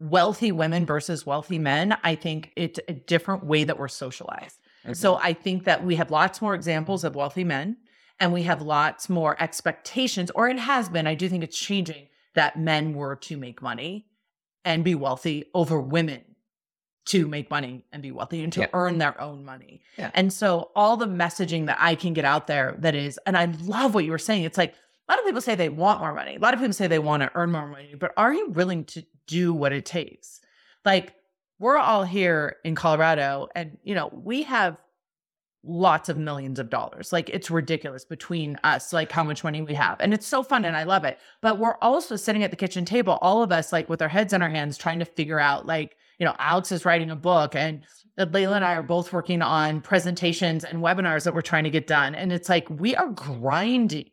wealthy 0.00 0.52
women 0.52 0.84
versus 0.86 1.24
wealthy 1.24 1.58
men. 1.58 1.96
I 2.02 2.14
think 2.14 2.52
it's 2.56 2.80
a 2.88 2.92
different 2.92 3.44
way 3.44 3.64
that 3.64 3.78
we're 3.78 3.88
socialized. 3.88 4.58
So 4.92 5.14
I 5.16 5.32
think 5.32 5.64
that 5.64 5.82
we 5.82 5.94
have 5.94 6.10
lots 6.10 6.42
more 6.42 6.54
examples 6.54 7.04
of 7.04 7.14
wealthy 7.14 7.42
men 7.44 7.78
and 8.20 8.34
we 8.34 8.42
have 8.42 8.60
lots 8.60 9.08
more 9.08 9.34
expectations, 9.42 10.30
or 10.34 10.46
it 10.48 10.58
has 10.58 10.90
been. 10.90 11.06
I 11.06 11.14
do 11.14 11.26
think 11.28 11.42
it's 11.42 11.58
changing 11.58 12.08
that 12.34 12.58
men 12.58 12.92
were 12.92 13.16
to 13.16 13.36
make 13.38 13.62
money 13.62 14.06
and 14.62 14.84
be 14.84 14.94
wealthy 14.94 15.46
over 15.54 15.80
women 15.80 16.20
to 17.06 17.26
make 17.28 17.50
money 17.50 17.84
and 17.92 18.02
be 18.02 18.10
wealthy 18.10 18.42
and 18.42 18.52
to 18.54 18.60
Yeah. 18.60 18.66
earn 18.72 18.98
their 18.98 19.18
own 19.20 19.44
money. 19.44 19.82
Yeah. 19.96 20.10
And 20.14 20.32
so 20.32 20.70
all 20.76 20.96
the 20.96 21.06
messaging 21.06 21.66
that 21.66 21.76
I 21.80 21.94
can 21.94 22.12
get 22.14 22.24
out 22.24 22.46
there 22.46 22.74
that 22.78 22.94
is, 22.94 23.18
and 23.26 23.36
I 23.36 23.46
love 23.62 23.94
what 23.94 24.04
you 24.04 24.10
were 24.10 24.18
saying. 24.18 24.44
It's 24.44 24.58
like 24.58 24.74
a 25.08 25.12
lot 25.12 25.18
of 25.18 25.26
people 25.26 25.40
say 25.40 25.54
they 25.54 25.68
want 25.68 26.00
more 26.00 26.14
money. 26.14 26.36
A 26.36 26.38
lot 26.38 26.54
of 26.54 26.60
people 26.60 26.72
say 26.72 26.86
they 26.86 26.98
want 26.98 27.22
to 27.22 27.30
earn 27.34 27.52
more 27.52 27.66
money, 27.66 27.94
but 27.98 28.12
are 28.16 28.32
you 28.32 28.50
willing 28.50 28.84
to 28.86 29.04
do 29.26 29.52
what 29.52 29.72
it 29.72 29.84
takes? 29.84 30.40
Like 30.84 31.14
we're 31.58 31.76
all 31.76 32.04
here 32.04 32.56
in 32.64 32.74
Colorado 32.74 33.48
and 33.54 33.78
you 33.82 33.94
know, 33.94 34.10
we 34.12 34.44
have 34.44 34.76
lots 35.66 36.08
of 36.08 36.18
millions 36.18 36.58
of 36.58 36.70
dollars. 36.70 37.12
Like 37.12 37.28
it's 37.30 37.50
ridiculous 37.50 38.04
between 38.04 38.58
us, 38.64 38.92
like 38.92 39.10
how 39.10 39.24
much 39.24 39.44
money 39.44 39.62
we 39.62 39.74
have. 39.74 39.96
And 40.00 40.12
it's 40.12 40.26
so 40.26 40.42
fun 40.42 40.64
and 40.64 40.76
I 40.76 40.84
love 40.84 41.04
it. 41.04 41.18
But 41.40 41.58
we're 41.58 41.76
also 41.80 42.16
sitting 42.16 42.42
at 42.42 42.50
the 42.50 42.56
kitchen 42.56 42.84
table, 42.84 43.18
all 43.20 43.42
of 43.42 43.52
us 43.52 43.72
like 43.72 43.88
with 43.88 44.02
our 44.02 44.08
heads 44.08 44.32
in 44.32 44.42
our 44.42 44.50
hands 44.50 44.76
trying 44.76 44.98
to 44.98 45.04
figure 45.04 45.40
out 45.40 45.66
like, 45.66 45.96
you 46.18 46.26
know, 46.26 46.36
Alex 46.38 46.70
is 46.70 46.84
writing 46.84 47.10
a 47.10 47.16
book 47.16 47.54
and 47.54 47.82
Leila 48.16 48.56
and 48.56 48.64
I 48.64 48.74
are 48.74 48.82
both 48.82 49.12
working 49.12 49.42
on 49.42 49.80
presentations 49.80 50.64
and 50.64 50.80
webinars 50.80 51.24
that 51.24 51.34
we're 51.34 51.42
trying 51.42 51.64
to 51.64 51.70
get 51.70 51.86
done. 51.86 52.14
And 52.14 52.32
it's 52.32 52.48
like 52.48 52.68
we 52.70 52.94
are 52.94 53.08
grinding. 53.08 54.10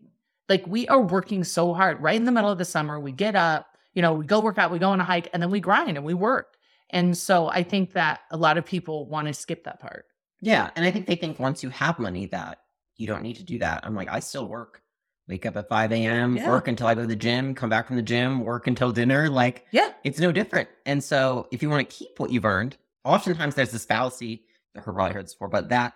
Like 0.52 0.68
we 0.68 0.86
are 0.90 1.00
working 1.00 1.46
so 1.46 1.74
hard 1.74 2.02
right 2.02 2.18
in 2.18 2.26
the 2.26 2.32
middle 2.34 2.50
of 2.50 2.58
the 2.58 2.66
summer. 2.66 3.00
We 3.00 3.14
get 3.14 3.38
up, 3.38 3.68
you 3.94 4.02
know, 4.02 4.12
we 4.12 4.26
go 4.26 4.42
work 4.42 4.58
out, 4.58 4.70
we 4.70 4.80
go 4.80 4.90
on 4.90 5.00
a 5.00 5.04
hike, 5.06 5.30
and 5.32 5.42
then 5.42 5.50
we 5.50 5.62
grind 5.62 5.96
and 5.96 6.06
we 6.06 6.14
work. 6.14 6.58
And 6.90 7.18
so 7.18 7.48
I 7.48 7.64
think 7.64 7.94
that 7.94 8.20
a 8.32 8.36
lot 8.38 8.58
of 8.58 8.66
people 8.66 9.08
want 9.08 9.30
to 9.30 9.34
skip 9.34 9.64
that 9.64 9.80
part. 9.80 10.08
Yeah. 10.42 10.70
And 10.76 10.84
I 10.84 10.92
think 10.92 11.06
they 11.06 11.16
think 11.16 11.40
once 11.40 11.64
you 11.64 11.70
have 11.70 12.00
money 12.00 12.26
that 12.28 12.58
you 12.98 13.08
don't 13.08 13.22
need 13.24 13.38
to 13.38 13.46
do 13.46 13.60
that. 13.60 13.80
I'm 13.86 13.96
like, 13.96 14.10
I 14.10 14.20
still 14.20 14.46
work. 14.46 14.82
Wake 15.30 15.46
up 15.46 15.56
at 15.56 15.70
5 15.70 15.94
a.m., 15.94 16.36
Yeah. 16.36 16.50
work 16.50 16.68
until 16.68 16.88
I 16.88 16.96
go 16.96 17.02
to 17.04 17.08
the 17.08 17.16
gym, 17.16 17.56
come 17.56 17.70
back 17.70 17.88
from 17.88 17.96
the 17.96 18.02
gym, 18.02 18.42
work 18.44 18.68
until 18.68 18.92
dinner. 18.92 19.30
Like, 19.30 19.66
Yeah. 19.72 19.94
it's 20.04 20.20
no 20.20 20.34
different. 20.34 20.68
And 20.86 21.02
so 21.02 21.48
if 21.54 21.64
you 21.64 21.70
want 21.70 21.90
to 21.90 21.96
keep 21.96 22.20
what 22.20 22.30
you've 22.30 22.44
earned, 22.44 22.76
oftentimes 23.06 23.56
there's 23.56 23.72
this 23.72 23.86
fallacy, 23.86 24.44
I've 24.76 24.84
probably 24.84 25.14
heard 25.14 25.24
this 25.24 25.34
before, 25.34 25.48
but 25.48 25.70
that 25.70 25.94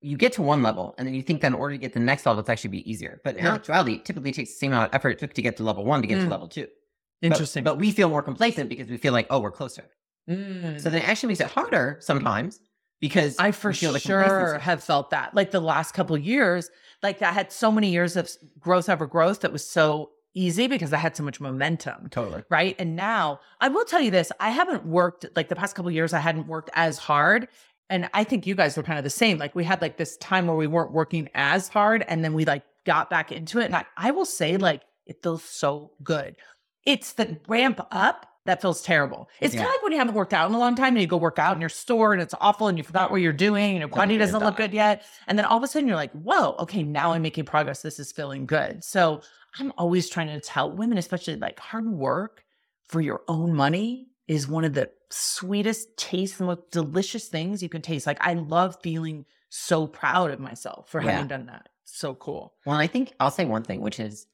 you 0.00 0.16
get 0.16 0.32
to 0.34 0.42
one 0.42 0.62
level 0.62 0.94
and 0.96 1.06
then 1.06 1.14
you 1.14 1.22
think 1.22 1.40
that 1.40 1.48
in 1.48 1.54
order 1.54 1.74
to 1.74 1.78
get 1.78 1.92
to 1.92 1.98
the 1.98 2.04
next 2.04 2.24
level, 2.24 2.38
it's 2.40 2.48
actually 2.48 2.70
be 2.70 2.88
easier. 2.90 3.20
But 3.24 3.36
in 3.36 3.44
Yeah. 3.44 3.54
actuality, 3.54 3.94
it 3.94 4.04
typically 4.04 4.32
takes 4.32 4.50
the 4.50 4.56
same 4.56 4.72
amount 4.72 4.90
of 4.90 4.94
effort 4.94 5.10
it 5.10 5.18
took 5.18 5.34
to 5.34 5.42
get 5.42 5.56
to 5.56 5.62
level 5.64 5.84
one 5.84 6.00
to 6.02 6.06
get 6.08 6.18
Mm. 6.18 6.24
to 6.24 6.28
level 6.30 6.48
two. 6.48 6.68
Interesting. 7.20 7.64
But, 7.64 7.78
we 7.78 7.90
feel 7.90 8.08
more 8.08 8.22
complacent 8.22 8.68
because 8.68 8.88
we 8.88 8.96
feel 8.96 9.12
like, 9.12 9.26
oh, 9.28 9.40
we're 9.40 9.50
closer. 9.50 9.84
Mm. 10.30 10.80
So 10.80 10.88
then 10.90 11.02
it 11.02 11.08
actually 11.08 11.28
makes 11.28 11.40
it 11.40 11.48
harder 11.48 11.96
sometimes 12.00 12.60
because 13.00 13.36
I 13.38 13.50
for 13.50 13.72
sure 13.72 14.58
have 14.58 14.84
felt 14.84 15.10
that. 15.10 15.34
Like 15.34 15.50
the 15.50 15.60
last 15.60 15.94
couple 15.94 16.14
of 16.14 16.22
years, 16.24 16.70
like 17.02 17.20
I 17.22 17.32
had 17.32 17.50
so 17.50 17.72
many 17.72 17.90
years 17.90 18.16
of 18.16 18.30
growth 18.60 18.88
over 18.88 19.06
growth 19.06 19.40
that 19.40 19.52
was 19.52 19.68
so 19.68 20.10
easy 20.34 20.68
because 20.68 20.92
I 20.92 20.98
had 20.98 21.16
so 21.16 21.22
much 21.24 21.40
momentum. 21.40 22.08
Totally. 22.10 22.44
Right. 22.50 22.76
And 22.78 22.94
now 22.94 23.40
I 23.60 23.68
will 23.68 23.84
tell 23.84 24.00
you 24.00 24.10
this 24.12 24.30
I 24.38 24.50
haven't 24.50 24.86
worked 24.86 25.26
like 25.34 25.48
the 25.48 25.56
past 25.56 25.74
couple 25.74 25.88
of 25.88 25.94
years, 25.94 26.12
I 26.12 26.20
hadn't 26.20 26.46
worked 26.46 26.70
as 26.74 26.98
hard. 26.98 27.48
And 27.90 28.08
I 28.12 28.24
think 28.24 28.46
you 28.46 28.54
guys 28.54 28.76
were 28.76 28.82
kind 28.82 28.98
of 28.98 29.04
the 29.04 29.10
same. 29.10 29.38
Like 29.38 29.54
we 29.54 29.64
had 29.64 29.80
like 29.80 29.96
this 29.96 30.16
time 30.18 30.46
where 30.46 30.56
we 30.56 30.66
weren't 30.66 30.92
working 30.92 31.28
as 31.34 31.68
hard 31.68 32.04
and 32.06 32.22
then 32.22 32.34
we 32.34 32.44
like 32.44 32.62
got 32.84 33.08
back 33.10 33.32
into 33.32 33.60
it. 33.60 33.66
And 33.66 33.76
I, 33.76 33.84
I 33.96 34.10
will 34.10 34.26
say, 34.26 34.56
like, 34.56 34.82
it 35.06 35.22
feels 35.22 35.42
so 35.42 35.92
good. 36.02 36.36
It's 36.84 37.12
the 37.14 37.38
ramp 37.48 37.80
up 37.90 38.26
that 38.44 38.62
feels 38.62 38.80
terrible. 38.82 39.28
It's 39.40 39.54
kind 39.54 39.66
of 39.66 39.72
like 39.72 39.82
when 39.82 39.92
you 39.92 39.98
haven't 39.98 40.14
worked 40.14 40.32
out 40.32 40.48
in 40.48 40.54
a 40.54 40.58
long 40.58 40.74
time 40.74 40.94
and 40.94 41.00
you 41.00 41.06
go 41.06 41.18
work 41.18 41.38
out 41.38 41.54
in 41.54 41.60
your 41.60 41.68
store 41.68 42.14
and 42.14 42.22
it's 42.22 42.34
awful 42.40 42.68
and 42.68 42.78
you 42.78 42.84
forgot 42.84 43.10
what 43.10 43.20
you're 43.20 43.32
doing 43.32 43.72
and 43.72 43.78
your 43.78 43.88
body 43.88 44.16
doesn't 44.16 44.40
look 44.40 44.56
good 44.56 44.72
yet. 44.72 45.04
And 45.26 45.38
then 45.38 45.44
all 45.44 45.58
of 45.58 45.62
a 45.62 45.66
sudden 45.66 45.86
you're 45.86 45.96
like, 45.96 46.12
whoa, 46.12 46.56
okay, 46.60 46.82
now 46.82 47.12
I'm 47.12 47.20
making 47.20 47.44
progress. 47.44 47.82
This 47.82 47.98
is 47.98 48.10
feeling 48.10 48.46
good. 48.46 48.82
So 48.82 49.20
I'm 49.58 49.72
always 49.76 50.08
trying 50.08 50.28
to 50.28 50.40
tell 50.40 50.70
women, 50.70 50.96
especially 50.96 51.36
like 51.36 51.58
hard 51.58 51.86
work 51.86 52.42
for 52.86 53.02
your 53.02 53.20
own 53.28 53.52
money 53.52 54.07
is 54.28 54.46
one 54.46 54.64
of 54.64 54.74
the 54.74 54.90
sweetest 55.10 55.96
tastes, 55.96 56.38
the 56.38 56.44
most 56.44 56.70
delicious 56.70 57.28
things 57.28 57.62
you 57.62 57.68
can 57.68 57.82
taste. 57.82 58.06
Like 58.06 58.18
I 58.20 58.34
love 58.34 58.76
feeling 58.82 59.24
so 59.48 59.86
proud 59.86 60.30
of 60.30 60.38
myself 60.38 60.88
for 60.90 61.02
Yeah. 61.02 61.12
having 61.12 61.28
done 61.28 61.46
that. 61.46 61.68
So 61.84 62.14
cool. 62.14 62.52
Well, 62.66 62.76
I 62.76 62.86
think 62.86 63.14
I'll 63.18 63.30
say 63.30 63.46
one 63.46 63.62
thing, 63.64 63.80
which 63.80 63.98
is 63.98 64.26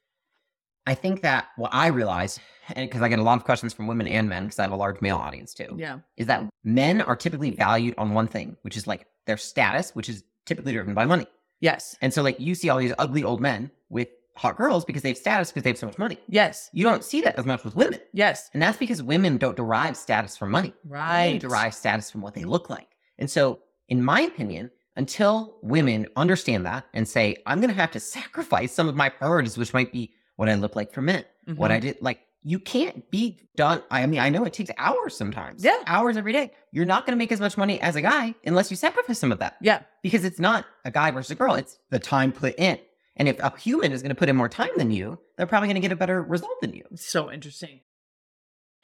I 0.87 0.95
think 0.95 1.23
that 1.23 1.47
what 1.57 1.73
I 1.73 1.87
realize, 1.87 2.39
and 2.75 2.87
because 2.87 3.01
I 3.01 3.09
get 3.09 3.19
a 3.19 3.23
lot 3.23 3.39
of 3.39 3.45
questions 3.45 3.73
from 3.73 3.87
women 3.87 4.07
and 4.07 4.29
men, 4.29 4.45
because 4.45 4.59
I 4.59 4.63
have 4.65 4.73
a 4.73 4.77
large 4.77 5.01
male 5.01 5.17
audience 5.17 5.55
too, 5.55 5.75
Yeah. 5.79 6.01
is 6.19 6.27
that 6.27 6.45
men 6.63 7.01
are 7.01 7.17
typically 7.17 7.51
valued 7.53 7.95
on 7.97 8.13
one 8.13 8.27
thing, 8.27 8.59
which 8.63 8.77
is 8.77 8.87
like 8.87 9.07
their 9.27 9.39
status, 9.39 9.93
which 9.95 10.11
is 10.11 10.25
typically 10.45 10.73
driven 10.73 10.93
by 10.93 11.07
money. 11.07 11.27
Yes. 11.61 11.97
And 12.03 12.13
so, 12.13 12.21
like, 12.23 12.39
you 12.39 12.55
see 12.55 12.69
all 12.69 12.77
these 12.79 12.93
ugly 12.99 13.25
old 13.25 13.41
men 13.41 13.71
with 13.89 14.09
hot 14.37 14.57
girls 14.57 14.85
because 14.85 15.03
they 15.03 15.11
have 15.11 15.19
status 15.19 15.51
because 15.51 15.63
they 15.63 15.71
have 15.71 15.79
so 15.79 15.87
much 15.87 15.99
money. 15.99 16.19
Yes. 16.29 16.71
You 16.73 16.85
don't 16.85 17.05
see 17.05 17.21
that 17.23 17.39
as 17.39 17.47
much 17.47 17.63
with 17.65 17.77
women. 17.77 18.01
Yes. 18.13 18.51
And 18.53 18.63
that's 18.63 18.77
because 18.79 19.03
women 19.03 19.37
don't 19.39 19.57
derive 19.57 19.97
status 19.97 20.37
from 20.37 20.51
money. 20.51 20.73
Right. 20.85 21.33
They 21.33 21.39
derive 21.39 21.75
status 21.75 22.11
from 22.11 22.21
what 22.21 22.35
they 22.35 22.45
look 22.45 22.69
like. 22.71 22.89
And 23.19 23.31
so, 23.31 23.61
in 23.89 24.03
my 24.03 24.23
opinion, 24.23 24.71
until 24.97 25.57
women 25.63 26.07
understand 26.17 26.67
that 26.67 26.87
and 26.95 27.07
say, 27.07 27.37
I'm 27.47 27.61
going 27.61 27.71
to 27.71 27.77
have 27.81 27.91
to 27.93 28.01
sacrifice 28.01 28.73
some 28.73 28.89
of 28.89 28.95
my 28.95 29.09
priorities, 29.09 29.57
which 29.59 29.75
might 29.75 29.93
be 29.93 30.13
what 30.37 30.49
I 30.49 30.55
look 30.55 30.75
like 30.77 30.93
for 30.93 31.03
men, 31.03 31.25
what 31.57 31.71
Mhm. 31.71 31.75
I 31.75 31.81
did, 31.81 31.99
like, 32.01 32.21
you 32.47 32.59
can't 32.59 33.11
be 33.11 33.39
done. 33.57 33.83
I 33.91 34.05
mean, 34.07 34.21
I 34.21 34.29
know 34.29 34.45
it 34.45 34.53
takes 34.53 34.71
hours 34.77 35.17
sometimes. 35.17 35.65
Yeah. 35.65 35.79
Hours 35.87 36.17
every 36.17 36.33
day. 36.33 36.51
You're 36.73 36.85
not 36.85 37.07
going 37.07 37.13
to 37.17 37.19
make 37.19 37.33
as 37.33 37.41
much 37.41 37.57
money 37.57 37.81
as 37.81 37.97
a 37.97 38.03
guy 38.03 38.35
unless 38.45 38.71
you 38.71 38.77
sacrifice 38.77 39.19
some 39.19 39.33
of 39.33 39.39
that 39.39 39.57
Yeah. 39.63 39.81
because 40.03 40.25
it's 40.25 40.39
not 40.39 40.67
a 40.85 40.91
guy 40.91 41.11
versus 41.11 41.31
a 41.31 41.35
girl, 41.37 41.55
it's 41.55 41.79
the 41.91 41.99
time 41.99 42.33
put 42.33 42.55
in. 42.59 42.79
And 43.17 43.29
if 43.29 43.39
a 43.39 43.57
human 43.59 43.93
is 43.93 44.03
going 44.03 44.11
to 44.11 44.15
put 44.15 44.29
in 44.29 44.37
more 44.37 44.49
time 44.49 44.71
than 44.77 44.91
you, 44.91 45.19
they're 45.37 45.47
probably 45.47 45.69
going 45.69 45.77
to 45.77 45.81
get 45.81 45.93
a 45.93 45.97
better 45.97 46.23
result 46.23 46.61
than 46.61 46.75
you. 46.75 46.85
So 46.97 47.31
interesting. 47.31 47.81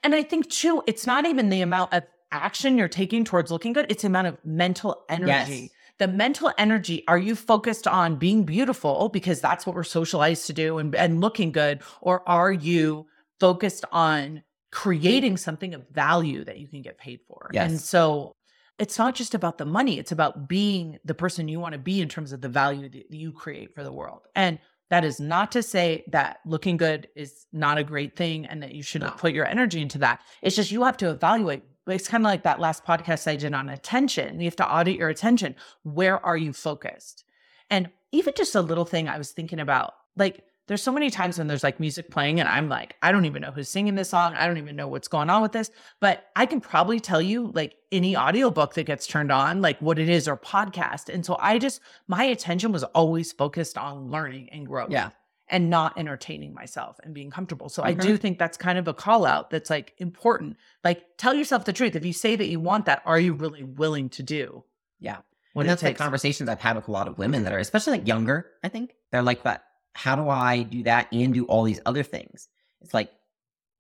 And 0.03 0.15
I 0.15 0.23
think 0.23 0.49
too, 0.49 0.83
it's 0.87 1.07
not 1.07 1.27
even 1.27 1.51
the 1.51 1.63
amount 1.63 1.93
of 1.93 2.05
action 2.33 2.79
you're 2.79 2.89
taking 2.89 3.25
towards 3.25 3.51
looking 3.51 3.73
good, 3.73 3.87
it's 3.89 4.03
the 4.03 4.09
amount 4.09 4.29
of 4.29 4.39
mental 4.45 5.05
energy. 5.09 5.53
Yes. 5.53 5.71
The 5.99 6.09
mental 6.09 6.51
energy, 6.57 7.05
are 7.09 7.19
you 7.19 7.37
focused 7.37 7.87
on 7.87 8.17
being 8.17 8.45
beautiful 8.45 9.11
because 9.11 9.43
that's 9.43 9.67
what 9.67 9.77
we're 9.77 9.83
socialized 9.83 10.47
to 10.47 10.55
do 10.55 10.79
and, 10.79 10.95
and 10.95 11.21
looking 11.21 11.53
good? 11.53 11.83
Or 12.01 12.27
are 12.27 12.53
you 12.53 13.07
focused 13.39 13.85
on 13.93 14.43
creating 14.73 15.37
something 15.37 15.75
of 15.75 15.87
value 15.91 16.43
that 16.45 16.59
you 16.59 16.69
can 16.69 16.81
get 16.81 16.97
paid 16.97 17.21
for? 17.27 17.51
Yes. 17.53 17.71
And 17.71 17.79
so 17.79 18.33
it's 18.81 18.99
not 18.99 19.15
just 19.15 19.35
about 19.35 19.59
the 19.59 19.67
money, 19.67 19.99
it's 19.99 20.11
about 20.11 20.49
being 20.49 20.99
the 21.05 21.15
person 21.15 21.47
you 21.47 21.61
want 21.61 21.75
to 21.75 21.79
be 21.79 22.01
in 22.01 22.09
terms 22.09 22.33
of 22.33 22.41
the 22.41 22.49
value 22.49 22.89
that 22.89 23.13
you 23.13 23.31
create 23.31 23.75
for 23.75 23.85
the 23.85 23.93
world. 23.93 24.23
And 24.35 24.59
that 24.89 25.05
is 25.05 25.21
not 25.21 25.53
to 25.53 25.63
say 25.63 26.03
that 26.09 26.41
looking 26.45 26.77
good 26.79 27.07
is 27.15 27.47
not 27.53 27.79
a 27.79 27.85
great 27.85 28.17
thing 28.17 28.47
and 28.47 28.63
that 28.63 28.75
you 28.75 28.83
shouldn't 28.83 29.13
No. 29.13 29.19
put 29.19 29.35
your 29.35 29.47
energy 29.47 29.81
into 29.81 29.99
that. 29.99 30.23
It's 30.43 30.57
just 30.57 30.73
you 30.73 30.83
have 30.83 30.97
to 30.97 31.11
evaluate. 31.11 31.63
It's 31.87 32.09
kind 32.09 32.25
of 32.25 32.31
like 32.31 32.43
that 32.45 32.59
last 32.59 32.85
podcast 32.85 33.29
I 33.31 33.37
did 33.37 33.55
on 33.55 33.69
attention. 33.69 34.41
You 34.41 34.47
have 34.47 34.57
to 34.57 34.69
audit 34.69 34.97
your 34.97 35.09
attention. 35.11 35.55
Where 35.83 36.25
are 36.25 36.37
you 36.37 36.53
focused? 36.53 37.25
And 37.69 37.91
even 38.13 38.35
just 38.37 38.55
a 38.55 38.63
little 38.63 38.85
thing 38.85 39.09
I 39.09 39.19
was 39.19 39.31
thinking 39.31 39.61
about, 39.61 39.93
like, 40.17 40.43
there's 40.71 40.85
so 40.85 40.93
many 40.93 41.11
times 41.11 41.37
when 41.37 41.49
there's 41.49 41.65
like 41.65 41.81
music 41.81 42.13
playing, 42.13 42.39
and 42.39 42.49
I'm 42.49 42.69
like, 42.69 42.95
I 43.03 43.11
don't 43.11 43.25
even 43.25 43.43
know 43.43 43.51
who's 43.51 43.69
singing 43.69 43.97
this 43.97 44.09
song. 44.11 44.35
I 44.37 44.47
don't 44.47 44.57
even 44.57 44.77
know 44.77 44.87
what's 44.87 45.09
going 45.09 45.29
on 45.29 45.43
with 45.43 45.51
this. 45.51 45.69
But 45.99 46.31
I 46.37 46.47
can 46.47 46.61
probably 46.61 47.01
tell 47.01 47.21
you, 47.21 47.51
like, 47.57 47.75
any 47.91 48.17
audiobook 48.17 48.75
that 48.75 48.85
gets 48.85 49.09
turned 49.09 49.33
on, 49.33 49.61
like 49.63 49.81
what 49.83 49.99
it 49.99 50.09
is 50.09 50.29
or 50.29 50.37
podcast. 50.37 51.13
And 51.13 51.27
so 51.27 51.37
I 51.41 51.59
just, 51.59 51.81
my 52.07 52.23
attention 52.23 52.71
was 52.71 52.85
always 52.85 53.33
focused 53.33 53.77
on 53.77 54.13
learning 54.13 54.49
and 54.53 54.65
growth 54.65 54.93
Yeah. 54.93 55.11
and 55.49 55.71
not 55.71 55.99
entertaining 55.99 56.55
myself 56.55 57.01
and 57.03 57.13
being 57.13 57.33
comfortable. 57.33 57.69
So 57.69 57.83
I 57.83 57.93
Mhm. 57.97 58.03
do 58.03 58.17
think 58.17 58.39
that's 58.39 58.57
kind 58.57 58.79
of 58.79 58.87
a 58.87 58.95
call 58.95 59.27
out 59.27 59.51
that's 59.51 59.71
like 59.71 59.95
important. 59.99 60.57
Like 60.85 61.03
tell 61.19 61.35
yourself 61.35 61.65
the 61.65 61.73
truth. 61.73 61.97
If 61.97 62.05
you 62.05 62.13
say 62.13 62.37
that 62.37 62.47
you 62.47 62.61
want 62.61 62.87
that, 62.87 63.03
are 63.05 63.19
you 63.19 63.33
really 63.35 63.65
willing 63.65 64.09
to 64.11 64.23
do? 64.23 64.63
Yeah. 65.01 65.17
What 65.53 65.63
and 65.63 65.71
that's 65.71 65.83
the 65.83 65.89
takes? 65.89 65.99
conversations 66.01 66.49
I've 66.49 66.61
had 66.61 66.77
with 66.77 66.87
a 66.87 66.93
lot 66.93 67.09
of 67.09 67.19
women 67.19 67.43
that 67.43 67.53
are, 67.53 67.59
especially 67.59 67.95
like 67.99 68.07
younger, 68.07 68.47
I 68.63 68.69
think. 68.69 68.95
They're 69.11 69.21
like, 69.23 69.43
but 69.43 69.65
how 69.95 70.17
do 70.17 70.29
I 70.29 70.63
do 70.63 70.83
that 70.85 71.09
and 71.13 71.35
do 71.35 71.45
all 71.47 71.65
these 71.65 71.81
other 71.87 72.03
things? 72.03 72.49
It's 72.81 72.95
like, 72.95 73.11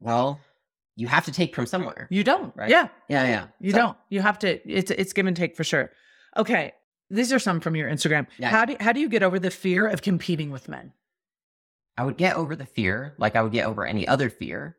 well, 0.00 0.40
you 0.96 1.06
have 1.06 1.24
to 1.26 1.32
take 1.32 1.54
from 1.54 1.66
somewhere. 1.66 2.06
You 2.10 2.24
don't. 2.24 2.54
Right. 2.56 2.70
Yeah. 2.70 2.88
Yeah, 3.08 3.24
yeah. 3.26 3.46
You 3.60 3.70
So- 3.72 3.78
don't. 3.78 3.96
You 4.08 4.20
have 4.20 4.38
to. 4.40 4.60
It's 4.70 4.90
it's 4.90 5.12
give 5.12 5.26
and 5.26 5.36
take 5.36 5.56
for 5.56 5.64
sure. 5.64 5.90
Okay. 6.36 6.72
These 7.10 7.32
are 7.32 7.38
some 7.38 7.60
from 7.60 7.74
your 7.74 7.88
Instagram. 7.90 8.26
Yeah. 8.38 8.50
How 8.50 8.64
do 8.64 8.76
how 8.80 8.92
do 8.92 9.00
you 9.00 9.08
get 9.08 9.22
over 9.22 9.38
the 9.38 9.50
fear 9.50 9.86
of 9.88 10.02
competing 10.02 10.50
with 10.50 10.68
men? 10.68 10.92
I 11.96 12.04
would 12.04 12.16
get 12.16 12.36
over 12.36 12.54
the 12.56 12.66
fear, 12.66 13.14
like 13.18 13.36
I 13.36 13.42
would 13.42 13.52
get 13.52 13.66
over 13.66 13.84
any 13.84 14.06
other 14.06 14.30
fear, 14.30 14.76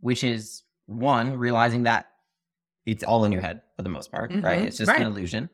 which 0.00 0.24
is 0.24 0.62
one, 0.86 1.36
realizing 1.36 1.84
that 1.84 2.08
it's 2.86 3.04
all 3.04 3.24
in 3.24 3.30
your 3.32 3.42
head 3.42 3.60
for 3.76 3.82
the 3.82 3.88
most 3.90 4.10
part, 4.10 4.30
right? 4.32 4.62
Mhm, 4.62 4.66
It's 4.66 4.78
just 4.78 4.88
right. 4.88 5.00
an 5.00 5.06
illusion. 5.06 5.48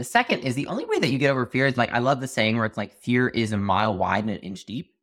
The 0.00 0.04
second 0.04 0.44
is 0.44 0.54
the 0.54 0.66
only 0.66 0.86
way 0.86 0.98
that 0.98 1.10
you 1.10 1.18
get 1.18 1.30
over 1.30 1.44
fear 1.44 1.66
is 1.66 1.76
like, 1.76 1.92
I 1.92 1.98
love 1.98 2.22
the 2.22 2.26
saying 2.26 2.56
where 2.56 2.64
it's 2.64 2.78
like, 2.78 2.94
fear 2.94 3.28
is 3.28 3.52
a 3.52 3.58
mile 3.58 3.94
wide 3.94 4.24
and 4.24 4.30
an 4.30 4.38
inch 4.38 4.64
deep, 4.64 4.94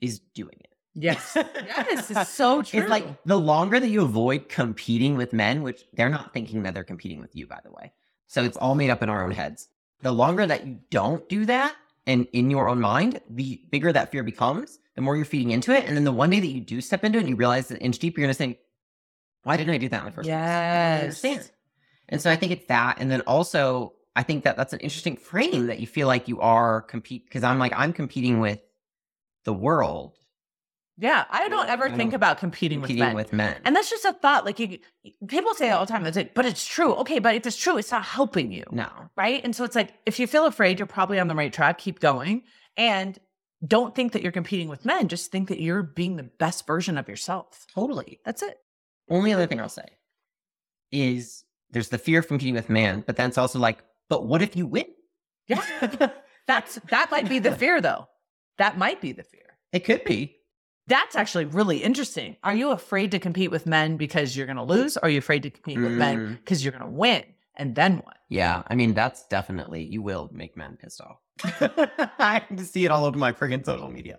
is 0.00 0.18
doing 0.18 0.56
it. 0.60 0.72
Yes. 0.94 1.32
yes. 1.36 2.10
It's 2.10 2.30
so 2.34 2.62
true. 2.62 2.80
It's 2.80 2.88
like 2.88 3.22
the 3.24 3.38
longer 3.38 3.78
that 3.78 3.88
you 3.88 4.00
avoid 4.00 4.48
competing 4.48 5.18
with 5.18 5.34
men, 5.34 5.62
which 5.62 5.84
they're 5.92 6.08
not 6.08 6.32
thinking 6.32 6.62
that 6.62 6.72
they're 6.72 6.84
competing 6.84 7.20
with 7.20 7.36
you, 7.36 7.46
by 7.46 7.58
the 7.62 7.70
way. 7.70 7.92
So 8.28 8.42
it's 8.42 8.56
all 8.56 8.74
made 8.74 8.88
up 8.88 9.02
in 9.02 9.10
our 9.10 9.22
own 9.22 9.32
heads. 9.32 9.68
The 10.00 10.10
longer 10.10 10.46
that 10.46 10.66
you 10.66 10.78
don't 10.88 11.28
do 11.28 11.44
that 11.44 11.76
and 12.06 12.26
in 12.32 12.50
your 12.50 12.66
own 12.66 12.80
mind, 12.80 13.20
the 13.28 13.60
bigger 13.70 13.92
that 13.92 14.10
fear 14.10 14.22
becomes, 14.22 14.78
the 14.94 15.02
more 15.02 15.16
you're 15.16 15.26
feeding 15.26 15.50
into 15.50 15.74
it. 15.74 15.84
And 15.84 15.94
then 15.94 16.04
the 16.04 16.12
one 16.12 16.30
day 16.30 16.40
that 16.40 16.46
you 16.46 16.62
do 16.62 16.80
step 16.80 17.04
into 17.04 17.18
it 17.18 17.20
and 17.20 17.28
you 17.28 17.36
realize 17.36 17.68
that 17.68 17.82
inch 17.82 17.98
deep, 17.98 18.16
you're 18.16 18.24
going 18.24 18.32
to 18.32 18.38
say, 18.38 18.58
why 19.42 19.58
didn't 19.58 19.74
I 19.74 19.76
do 19.76 19.90
that 19.90 19.98
in 19.98 20.06
the 20.06 20.12
first 20.12 20.30
place? 20.30 21.22
Yes. 21.22 21.50
And 22.08 22.22
so 22.22 22.30
I 22.30 22.36
think 22.36 22.52
it's 22.52 22.68
that. 22.68 22.96
And 23.00 23.10
then 23.10 23.20
also, 23.20 23.92
I 24.16 24.22
think 24.22 24.44
that 24.44 24.56
that's 24.56 24.72
an 24.72 24.80
interesting 24.80 25.16
frame 25.16 25.66
that 25.68 25.78
you 25.80 25.86
feel 25.86 26.06
like 26.08 26.28
you 26.28 26.40
are 26.40 26.82
compete 26.82 27.24
because 27.26 27.44
I'm 27.44 27.58
like, 27.58 27.72
I'm 27.76 27.92
competing 27.92 28.40
with 28.40 28.60
the 29.44 29.52
world, 29.52 30.16
Yeah, 30.98 31.24
I 31.30 31.48
don't 31.48 31.68
ever 31.68 31.84
I 31.86 31.96
think 31.96 32.10
don't- 32.10 32.14
about 32.16 32.38
competing, 32.38 32.80
competing 32.80 33.14
with 33.14 33.32
men. 33.32 33.46
with 33.48 33.56
men. 33.56 33.60
And 33.64 33.74
that's 33.74 33.88
just 33.88 34.04
a 34.04 34.12
thought. 34.12 34.44
Like 34.44 34.58
you, 34.58 34.78
people 35.26 35.54
say 35.54 35.70
all 35.70 35.86
the 35.86 35.90
time, 35.92 36.04
it's 36.04 36.16
like, 36.16 36.34
but 36.34 36.44
it's 36.44 36.66
true. 36.66 36.94
Okay, 36.96 37.20
but 37.20 37.34
if 37.36 37.46
it's 37.46 37.56
true, 37.56 37.78
it's 37.78 37.90
not 37.90 38.04
helping 38.04 38.52
you. 38.52 38.64
no. 38.72 38.88
right? 39.16 39.40
And 39.44 39.54
so 39.56 39.64
it's 39.64 39.76
like 39.76 39.94
if 40.04 40.18
you 40.18 40.26
feel 40.26 40.44
afraid, 40.46 40.78
you're 40.78 40.86
probably 40.86 41.18
on 41.18 41.28
the 41.28 41.34
right 41.34 41.52
track. 41.52 41.78
Keep 41.78 42.00
going, 42.00 42.42
and 42.76 43.18
don't 43.66 43.94
think 43.94 44.12
that 44.12 44.22
you're 44.22 44.32
competing 44.32 44.68
with 44.68 44.84
men. 44.84 45.08
Just 45.08 45.30
think 45.30 45.48
that 45.48 45.60
you're 45.60 45.82
being 45.82 46.16
the 46.16 46.22
best 46.24 46.66
version 46.66 46.98
of 46.98 47.08
yourself. 47.08 47.66
Totally. 47.74 48.18
That's 48.24 48.42
it. 48.42 48.58
Only 49.08 49.32
other 49.32 49.46
thing 49.46 49.60
I'll 49.60 49.68
say 49.68 49.86
is 50.92 51.44
there's 51.70 51.88
the 51.88 51.98
fear 51.98 52.18
of 52.20 52.28
competing 52.28 52.54
with 52.54 52.68
man, 52.68 53.04
but 53.06 53.16
then 53.16 53.28
it's 53.28 53.38
also 53.38 53.58
like, 53.58 53.78
but 54.10 54.26
what 54.26 54.42
if 54.42 54.54
you 54.56 54.66
win? 54.66 54.84
Yeah, 55.46 56.10
that's 56.46 56.74
that 56.90 57.10
might 57.10 57.28
be 57.28 57.38
the 57.38 57.52
fear, 57.56 57.80
though. 57.80 58.08
That 58.58 58.76
might 58.76 59.00
be 59.00 59.12
the 59.12 59.22
fear. 59.24 59.56
It 59.72 59.80
could 59.86 60.04
be. 60.04 60.36
That's 60.86 61.14
actually 61.16 61.44
really 61.46 61.78
interesting. 61.78 62.36
Are 62.42 62.54
you 62.54 62.72
afraid 62.72 63.12
to 63.12 63.18
compete 63.20 63.50
with 63.50 63.64
men 63.64 63.96
because 63.96 64.36
you're 64.36 64.46
going 64.46 64.56
to 64.56 64.64
lose? 64.64 64.96
Or 64.96 65.04
are 65.04 65.08
you 65.08 65.18
afraid 65.18 65.44
to 65.44 65.50
compete 65.50 65.78
with 65.78 65.92
men 65.92 66.18
Mm. 66.18 66.36
because 66.38 66.64
you're 66.64 66.72
going 66.72 66.84
to 66.84 66.90
win? 66.90 67.22
And 67.56 67.74
then 67.74 67.98
what? 67.98 68.16
Yeah, 68.28 68.62
I 68.66 68.74
mean 68.74 68.94
that's 68.94 69.26
definitely 69.28 69.84
you 69.84 70.02
will 70.02 70.28
make 70.32 70.56
men 70.56 70.76
pissed 70.80 71.00
off. 71.00 71.18
I 72.18 72.42
see 72.58 72.84
it 72.84 72.90
all 72.90 73.04
over 73.04 73.16
my 73.18 73.32
friggin' 73.32 73.64
social 73.64 73.90
media. 73.90 74.18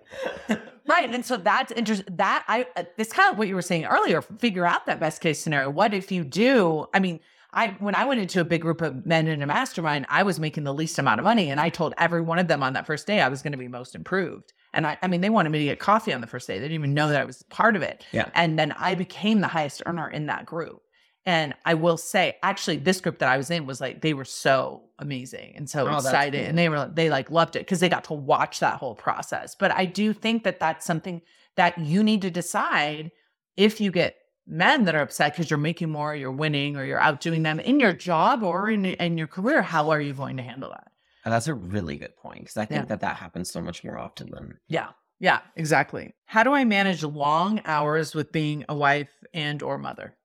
Right. 0.87 1.09
And 1.13 1.25
so 1.25 1.37
that's 1.37 1.71
interesting. 1.71 2.15
That 2.17 2.43
I, 2.47 2.65
uh, 2.75 2.83
it's 2.97 3.13
kind 3.13 3.31
of 3.31 3.37
what 3.37 3.47
you 3.47 3.55
were 3.55 3.61
saying 3.61 3.85
earlier. 3.85 4.21
Figure 4.21 4.65
out 4.65 4.85
that 4.85 4.99
best 4.99 5.21
case 5.21 5.39
scenario. 5.39 5.69
What 5.69 5.93
if 5.93 6.11
you 6.11 6.23
do? 6.23 6.85
I 6.93 6.99
mean, 6.99 7.19
I, 7.53 7.75
when 7.79 7.95
I 7.95 8.05
went 8.05 8.21
into 8.21 8.39
a 8.39 8.45
big 8.45 8.61
group 8.61 8.81
of 8.81 9.05
men 9.05 9.27
in 9.27 9.41
a 9.41 9.45
mastermind, 9.45 10.05
I 10.09 10.23
was 10.23 10.39
making 10.39 10.63
the 10.63 10.73
least 10.73 10.97
amount 10.97 11.19
of 11.19 11.25
money. 11.25 11.49
And 11.49 11.59
I 11.59 11.69
told 11.69 11.93
every 11.97 12.21
one 12.21 12.39
of 12.39 12.47
them 12.47 12.63
on 12.63 12.73
that 12.73 12.85
first 12.85 13.05
day 13.07 13.19
I 13.19 13.27
was 13.27 13.41
going 13.41 13.51
to 13.51 13.57
be 13.57 13.67
most 13.67 13.93
improved. 13.93 14.53
And 14.73 14.87
I, 14.87 14.97
I 15.01 15.07
mean, 15.07 15.19
they 15.19 15.29
wanted 15.29 15.49
me 15.49 15.59
to 15.59 15.65
get 15.65 15.79
coffee 15.79 16.13
on 16.13 16.21
the 16.21 16.27
first 16.27 16.47
day. 16.47 16.55
They 16.59 16.65
didn't 16.65 16.75
even 16.75 16.93
know 16.93 17.09
that 17.09 17.19
I 17.19 17.25
was 17.25 17.43
part 17.49 17.75
of 17.75 17.81
it. 17.81 18.05
Yeah. 18.13 18.29
And 18.35 18.57
then 18.57 18.71
I 18.71 18.95
became 18.95 19.41
the 19.41 19.47
highest 19.47 19.83
earner 19.85 20.09
in 20.09 20.27
that 20.27 20.45
group. 20.45 20.81
And 21.25 21.53
I 21.65 21.73
will 21.75 21.97
say, 21.97 22.37
actually, 22.41 22.77
this 22.77 23.01
group 23.01 23.19
that 23.19 23.29
I 23.29 23.37
was 23.37 23.51
in 23.51 23.65
was 23.65 23.81
like, 23.81 24.01
they 24.01 24.13
were 24.13 24.25
so 24.25 24.83
amazing 24.97 25.53
and 25.55 25.69
so 25.69 25.87
Oh, 25.87 25.97
excited. 25.97 26.39
cool. 26.39 26.47
And 26.49 26.57
they 26.57 26.69
were, 26.69 26.89
they 26.91 27.09
like 27.09 27.29
loved 27.29 27.55
it 27.57 27.59
because 27.59 27.79
they 27.81 27.89
got 27.89 28.05
to 28.05 28.13
watch 28.13 28.59
that 28.61 28.77
whole 28.77 28.95
process. 28.95 29.55
But 29.55 29.71
I 29.71 29.85
do 29.85 30.13
think 30.13 30.45
that 30.45 30.59
that's 30.59 30.85
something 30.85 31.21
that 31.57 31.77
you 31.77 32.01
need 32.01 32.21
to 32.23 32.31
decide 32.31 33.11
if 33.57 33.81
you 33.81 33.91
get 33.91 34.15
men 34.51 34.83
that 34.83 34.93
are 34.95 35.01
upset 35.01 35.33
because 35.33 35.49
you're 35.49 35.57
making 35.57 35.89
more, 35.89 36.15
you're 36.15 36.31
winning, 36.31 36.75
or 36.75 36.83
you're 36.85 36.99
outdoing 36.99 37.41
them 37.43 37.59
in 37.59 37.79
your 37.79 37.93
job 37.93 38.43
or 38.43 38.69
in, 38.69 38.85
in 38.85 39.17
your 39.17 39.27
career. 39.27 39.61
How 39.61 39.89
are 39.89 40.01
you 40.01 40.13
going 40.13 40.37
to 40.37 40.43
handle 40.43 40.69
that? 40.69 40.91
And 41.23 41.33
that's 41.33 41.47
a 41.47 41.53
really 41.53 41.97
good 41.97 42.15
point 42.17 42.41
because 42.41 42.57
I 42.57 42.65
think 42.65 42.81
Yeah. 42.81 42.85
that 42.85 42.99
that 43.01 43.15
happens 43.15 43.49
so 43.49 43.61
much 43.61 43.83
more 43.83 43.97
often 43.97 44.29
than 44.29 44.59
Yeah. 44.67 44.89
Yeah, 45.19 45.41
exactly. 45.55 46.15
How 46.25 46.43
do 46.43 46.51
I 46.51 46.65
manage 46.65 47.03
long 47.03 47.61
hours 47.65 48.15
with 48.15 48.31
being 48.31 48.65
a 48.67 48.75
wife 48.75 49.11
and 49.35 49.61
or 49.61 49.77
mother? 49.77 50.15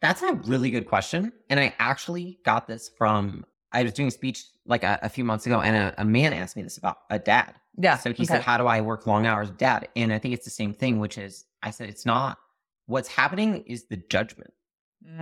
That's 0.00 0.22
a 0.22 0.34
really 0.34 0.70
good 0.70 0.86
question. 0.86 1.32
And 1.50 1.58
I 1.58 1.74
actually 1.80 2.38
got 2.44 2.68
this 2.68 2.88
from, 2.96 3.44
I 3.72 3.82
was 3.82 3.92
doing 3.92 4.06
a 4.08 4.12
speech 4.12 4.44
like 4.66 4.84
a, 4.84 5.00
a 5.02 5.08
few 5.08 5.24
months 5.24 5.46
ago, 5.46 5.60
and 5.60 5.76
a, 5.76 6.00
a 6.00 6.04
man 6.04 6.32
asked 6.32 6.56
me 6.56 6.62
this 6.62 6.78
about 6.78 6.98
a 7.10 7.18
dad. 7.18 7.54
Yeah. 7.76 7.98
So 7.98 8.10
he 8.10 8.22
okay. 8.22 8.24
said, 8.26 8.42
How 8.42 8.56
do 8.56 8.66
I 8.66 8.80
work 8.80 9.06
long 9.06 9.26
hours 9.26 9.48
with 9.48 9.58
dad? 9.58 9.88
And 9.96 10.12
I 10.12 10.18
think 10.18 10.32
it's 10.32 10.44
the 10.44 10.50
same 10.50 10.74
thing, 10.74 11.00
which 11.00 11.18
is, 11.18 11.44
I 11.62 11.70
said, 11.72 11.88
it's 11.88 12.06
not. 12.06 12.38
What's 12.90 13.08
happening 13.08 13.62
is 13.66 13.84
the 13.84 13.96
judgment, 14.14 14.52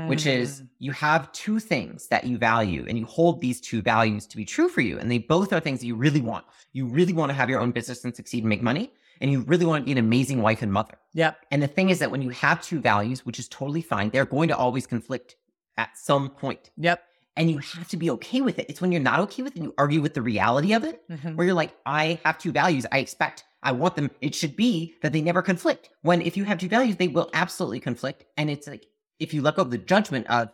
which 0.07 0.27
is 0.27 0.63
Mm. 0.63 0.69
you 0.87 0.93
have 0.93 1.31
two 1.33 1.59
things 1.61 2.09
that 2.09 2.25
you 2.25 2.37
value, 2.39 2.85
and 2.89 2.99
you 2.99 3.05
hold 3.07 3.41
these 3.41 3.61
two 3.61 3.81
values 3.83 4.27
to 4.29 4.37
be 4.37 4.45
true 4.45 4.69
for 4.69 4.81
you. 4.81 4.99
And 4.99 5.11
they 5.11 5.19
both 5.19 5.53
are 5.53 5.61
things 5.61 5.81
that 5.81 5.87
you 5.87 5.95
really 5.95 6.21
want. 6.21 6.45
You 6.73 6.87
really 6.87 7.13
want 7.13 7.31
to 7.31 7.35
have 7.35 7.49
your 7.51 7.61
own 7.61 7.73
business 7.73 8.05
and 8.05 8.15
succeed 8.17 8.43
and 8.45 8.49
make 8.49 8.63
money. 8.63 8.93
And 9.21 9.31
you 9.33 9.41
really 9.43 9.67
want 9.67 9.83
to 9.83 9.85
be 9.85 9.93
an 9.93 9.99
amazing 9.99 10.43
wife 10.43 10.63
and 10.63 10.73
mother. 10.73 10.97
Yep. 11.15 11.33
And 11.51 11.61
the 11.63 11.67
thing 11.77 11.91
is 11.91 11.99
that 11.99 12.11
when 12.13 12.23
you 12.23 12.31
have 12.31 12.63
two 12.63 12.81
values, 12.81 13.27
which 13.27 13.39
is 13.39 13.49
totally 13.49 13.83
fine, 13.83 14.11
they're 14.11 14.25
going 14.37 14.49
to 14.49 14.57
always 14.57 14.87
conflict 14.87 15.35
at 15.77 15.91
some 15.99 16.31
point. 16.31 16.71
Yep. 16.77 17.03
And 17.37 17.51
you 17.51 17.59
have 17.59 17.89
to 17.89 17.97
be 17.97 18.11
okay 18.11 18.41
with 18.41 18.59
it. 18.61 18.67
It's 18.69 18.81
when 18.81 18.91
you're 18.93 19.01
not 19.13 19.21
okay 19.21 19.43
with 19.43 19.57
it, 19.57 19.63
you 19.63 19.75
argue 19.79 20.01
with 20.01 20.15
the 20.15 20.23
reality 20.23 20.73
of 20.73 20.83
it, 20.85 20.97
Mhm. 21.09 21.35
where 21.37 21.47
you're 21.47 21.55
like, 21.55 21.75
I 21.87 22.21
have 22.25 22.39
two 22.39 22.53
values. 22.53 22.85
I 22.91 22.99
expect, 22.99 23.45
I 23.63 23.73
want 23.73 23.97
them. 23.97 24.11
It 24.21 24.35
should 24.35 24.57
be 24.57 24.95
that 25.03 25.13
they 25.13 25.21
never 25.21 25.43
conflict. 25.43 25.91
When 26.03 26.23
if 26.23 26.37
you 26.37 26.45
have 26.45 26.59
two 26.59 26.69
values, 26.69 26.97
they 26.97 27.09
will 27.09 27.31
absolutely 27.35 27.81
conflict. 27.81 28.25
And 28.37 28.49
it's 28.51 28.67
like, 28.69 28.87
if 29.19 29.35
you 29.35 29.43
let 29.43 29.57
go 29.57 29.63
of 29.63 29.71
the 29.71 29.79
judgment 29.79 30.27
of, 30.29 30.51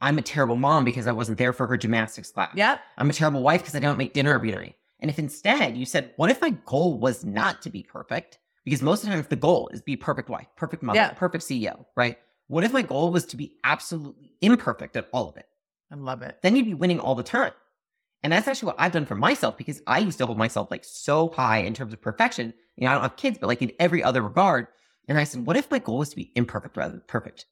I'm 0.00 0.18
a 0.18 0.22
terrible 0.22 0.56
mom 0.56 0.84
because 0.84 1.06
I 1.06 1.12
wasn't 1.12 1.38
there 1.38 1.52
for 1.52 1.66
her 1.66 1.76
gymnastics 1.76 2.30
class. 2.30 2.50
Yep. 2.54 2.80
I'm 2.98 3.10
a 3.10 3.12
terrible 3.14 3.42
wife 3.42 3.60
because 3.62 3.74
I 3.74 3.80
don't 3.80 3.98
make 3.98 4.12
dinner 4.14 4.34
every 4.34 4.52
night. 4.52 4.74
And 5.00 5.10
if 5.10 5.18
instead 5.18 5.76
you 5.76 5.84
said, 5.86 6.12
what 6.16 6.30
if 6.30 6.40
my 6.40 6.50
goal 6.64 6.98
was 6.98 7.24
not 7.24 7.60
to 7.62 7.70
be 7.70 7.82
perfect? 7.82 8.38
Because 8.64 8.82
most 8.82 9.00
of 9.00 9.06
the 9.06 9.10
time, 9.12 9.20
if 9.20 9.28
the 9.28 9.36
goal 9.36 9.68
is 9.72 9.80
be 9.82 9.96
perfect 9.96 10.28
wife, 10.28 10.46
perfect 10.56 10.82
mother, 10.82 10.96
Yeah. 10.98 11.12
perfect 11.12 11.44
CEO, 11.44 11.84
right? 11.96 12.18
What 12.48 12.64
if 12.64 12.72
my 12.72 12.82
goal 12.82 13.10
was 13.12 13.24
to 13.26 13.36
be 13.36 13.52
absolutely 13.64 14.32
imperfect 14.40 14.96
at 14.96 15.08
all 15.12 15.28
of 15.28 15.36
it? 15.36 15.46
I 15.90 15.94
love 15.96 16.22
it. 16.22 16.38
Then 16.42 16.56
you'd 16.56 16.64
be 16.66 16.74
winning 16.74 16.98
all 17.00 17.14
the 17.14 17.22
time. 17.22 17.52
And 18.26 18.32
that's 18.32 18.48
actually 18.48 18.66
what 18.66 18.80
I've 18.80 18.90
done 18.90 19.06
for 19.06 19.14
myself 19.14 19.56
because 19.56 19.80
I 19.86 20.00
used 20.00 20.18
to 20.18 20.26
hold 20.26 20.36
myself 20.36 20.68
like 20.68 20.84
so 20.84 21.28
high 21.28 21.58
in 21.58 21.74
terms 21.74 21.92
of 21.92 22.02
perfection. 22.02 22.52
You 22.74 22.84
know, 22.84 22.90
I 22.90 22.94
don't 22.94 23.02
have 23.02 23.14
kids, 23.14 23.38
but 23.38 23.46
like 23.46 23.62
in 23.62 23.70
every 23.78 24.02
other 24.02 24.20
regard. 24.20 24.66
And 25.06 25.16
I 25.16 25.22
said, 25.22 25.46
what 25.46 25.56
if 25.56 25.70
my 25.70 25.78
goal 25.78 25.98
was 25.98 26.08
to 26.08 26.16
be 26.16 26.32
imperfect 26.34 26.76
rather 26.76 26.90
than 26.90 27.02
perfect? 27.06 27.46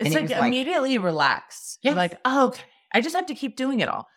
It's 0.00 0.12
it 0.16 0.28
like, 0.32 0.44
immediately 0.48 0.98
relax. 0.98 1.78
You're 1.82 1.92
Yes. 1.92 1.96
like, 1.96 2.18
oh, 2.24 2.48
okay, 2.48 2.64
I 2.92 3.00
just 3.00 3.14
have 3.14 3.26
to 3.26 3.34
keep 3.36 3.54
doing 3.54 3.78
it 3.78 3.88
all. 3.88 4.08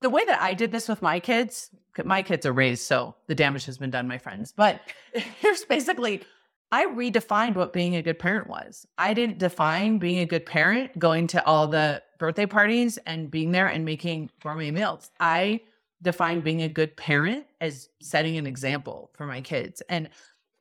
The 0.00 0.10
way 0.10 0.24
that 0.24 0.42
I 0.42 0.54
did 0.54 0.72
this 0.72 0.88
with 0.88 1.02
my 1.02 1.20
kids, 1.20 1.70
my 2.04 2.22
kids 2.22 2.44
are 2.46 2.52
raised, 2.52 2.82
so 2.82 3.14
the 3.28 3.36
damage 3.36 3.66
has 3.66 3.78
been 3.78 3.90
done, 3.90 4.08
my 4.08 4.18
friends. 4.18 4.52
But 4.56 4.80
here's 5.40 5.64
basically, 5.64 6.24
I 6.72 6.86
redefined 6.86 7.54
what 7.54 7.72
being 7.72 7.94
a 7.94 8.02
good 8.02 8.18
parent 8.18 8.48
was. 8.48 8.86
I 8.98 9.14
didn't 9.14 9.38
define 9.38 9.98
being 9.98 10.18
a 10.18 10.26
good 10.26 10.46
parent 10.46 10.98
going 10.98 11.28
to 11.28 11.46
all 11.46 11.68
the 11.68 12.02
birthday 12.18 12.46
parties 12.46 12.98
and 13.06 13.30
being 13.30 13.52
there 13.52 13.66
and 13.66 13.84
making 13.84 14.30
gourmet 14.42 14.70
meals. 14.70 15.10
I 15.20 15.60
define 16.02 16.40
being 16.40 16.62
a 16.62 16.68
good 16.68 16.96
parent 16.96 17.46
as 17.60 17.88
setting 18.00 18.36
an 18.36 18.46
example 18.46 19.10
for 19.14 19.26
my 19.26 19.40
kids. 19.40 19.82
And 19.88 20.10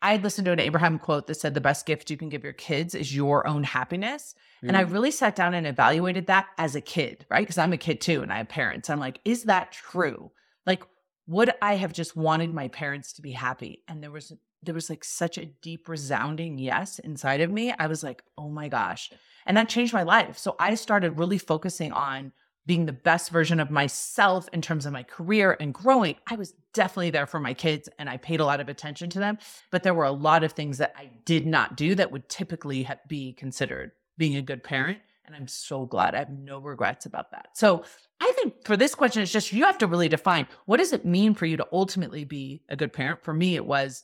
I 0.02 0.18
listened 0.18 0.46
to 0.46 0.52
an 0.52 0.60
Abraham 0.60 1.00
quote 1.00 1.28
that 1.28 1.36
said 1.36 1.54
the 1.54 1.62
best 1.62 1.86
gift 1.86 2.10
you 2.10 2.18
can 2.18 2.30
give 2.30 2.44
your 2.44 2.54
kids 2.54 2.94
is 2.94 3.16
your 3.16 3.48
own 3.48 3.64
happiness. 3.64 4.36
And 4.62 4.78
I 4.78 4.84
mm. 4.84 4.92
really 4.92 5.12
sat 5.12 5.36
down 5.36 5.54
and 5.54 5.68
evaluated 5.68 6.28
that 6.28 6.48
as 6.58 6.76
a 6.76 6.82
kid, 6.82 7.26
right? 7.30 7.42
Because 7.42 7.58
I'm 7.58 7.74
a 7.74 7.78
kid 7.78 8.02
too 8.02 8.22
and 8.22 8.32
I 8.32 8.38
have 8.38 8.50
parents. 8.50 8.90
I'm 8.90 9.00
like, 9.00 9.20
is 9.26 9.44
that 9.44 9.72
true? 9.72 10.32
Like, 10.66 10.84
would 11.28 11.52
I 11.62 11.76
have 11.76 11.94
just 11.94 12.16
wanted 12.16 12.54
my 12.54 12.68
parents 12.70 13.14
to 13.14 13.22
be 13.22 13.32
happy? 13.32 13.84
And 13.88 14.04
there 14.04 14.12
was 14.12 14.34
there 14.62 14.74
was 14.74 14.90
like 14.90 15.04
such 15.04 15.38
a 15.38 15.46
deep 15.46 15.90
resounding 15.90 16.58
yes 16.58 17.00
inside 17.00 17.42
of 17.42 17.52
me. 17.52 17.74
I 17.78 17.88
was 17.88 18.04
like, 18.04 18.24
oh 18.38 18.50
my 18.50 18.70
gosh. 18.70 19.12
And 19.46 19.58
that 19.58 19.70
changed 19.70 19.94
my 19.94 20.04
life. 20.04 20.38
So 20.38 20.56
I 20.60 20.76
started 20.76 21.18
really 21.18 21.38
focusing 21.38 21.92
on 21.92 22.32
being 22.66 22.86
the 22.86 22.94
best 22.94 23.30
version 23.30 23.60
of 23.60 23.70
myself 23.70 24.48
in 24.54 24.62
terms 24.62 24.86
of 24.86 24.94
my 24.94 25.04
career 25.04 25.58
and 25.60 25.74
growing. 25.74 26.16
I 26.28 26.36
was 26.36 26.54
definitely 26.74 27.10
there 27.10 27.26
for 27.26 27.40
my 27.40 27.54
kids 27.54 27.90
and 28.00 28.10
I 28.10 28.18
paid 28.18 28.40
a 28.40 28.46
lot 28.46 28.62
of 28.62 28.70
attention 28.70 29.10
to 29.12 29.20
them, 29.20 29.38
but 29.70 29.84
there 29.84 29.94
were 29.94 30.06
a 30.06 30.12
lot 30.12 30.44
of 30.44 30.54
things 30.54 30.78
that 30.78 30.94
I 30.98 31.10
did 31.26 31.46
not 31.46 31.76
do 31.76 31.94
that 31.96 32.12
would 32.12 32.30
typically 32.30 32.88
be 33.08 33.34
considered 33.34 33.92
being 34.18 34.38
a 34.38 34.42
good 34.42 34.64
parent. 34.64 35.00
And 35.26 35.36
I'm 35.36 35.48
so 35.48 35.86
glad 35.86 36.16
I 36.16 36.20
have 36.20 36.30
no 36.30 36.60
regrets 36.60 37.06
about 37.06 37.32
that. 37.32 37.50
So 37.54 37.84
I 38.22 38.32
think 38.36 38.66
for 38.66 38.78
this 38.78 38.96
question, 38.96 39.22
it's 39.22 39.32
just 39.32 39.52
you 39.52 39.66
have 39.66 39.78
to 39.80 39.88
really 39.88 40.10
define 40.10 40.48
what 40.66 40.78
does 40.78 40.94
it 40.94 41.06
mean 41.06 41.34
for 41.34 41.46
you 41.46 41.58
to 41.58 41.68
ultimately 41.72 42.24
be 42.24 42.62
a 42.70 42.76
good 42.76 42.94
parent? 42.94 43.24
For 43.24 43.34
me, 43.34 43.56
it 43.56 43.66
was 43.66 44.04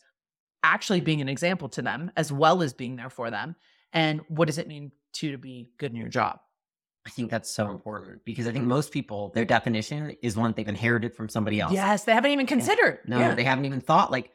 actually 0.64 1.02
being 1.02 1.22
an 1.22 1.30
example 1.30 1.70
to 1.70 1.82
them 1.82 2.12
as 2.18 2.32
well 2.32 2.62
as 2.62 2.74
being 2.74 2.98
there 2.98 3.10
for 3.10 3.32
them. 3.32 3.56
And 3.94 4.22
what 4.28 4.46
does 4.46 4.58
it 4.58 4.68
mean 4.68 4.92
to 5.14 5.32
to 5.32 5.38
be 5.38 5.70
good 5.78 5.92
in 5.92 5.98
your 5.98 6.10
job? 6.10 6.40
I 7.06 7.10
think 7.12 7.32
that's 7.32 7.50
so 7.50 7.72
important 7.72 8.24
because 8.26 8.48
I 8.48 8.52
think 8.52 8.66
most 8.66 8.92
people, 8.92 9.32
their 9.34 9.46
definition 9.46 10.16
is 10.22 10.36
one 10.36 10.50
that 10.52 10.58
they've 10.58 10.68
inherited 10.68 11.16
from 11.16 11.30
somebody 11.30 11.60
else. 11.60 11.74
Yes, 11.74 12.04
they 12.04 12.14
haven't 12.14 12.32
even 12.32 12.46
considered. 12.46 13.00
No, 13.08 13.18
yeah. 13.20 13.34
they 13.36 13.44
haven't 13.44 13.66
even 13.66 13.82
thought, 13.82 14.12
like, 14.12 14.32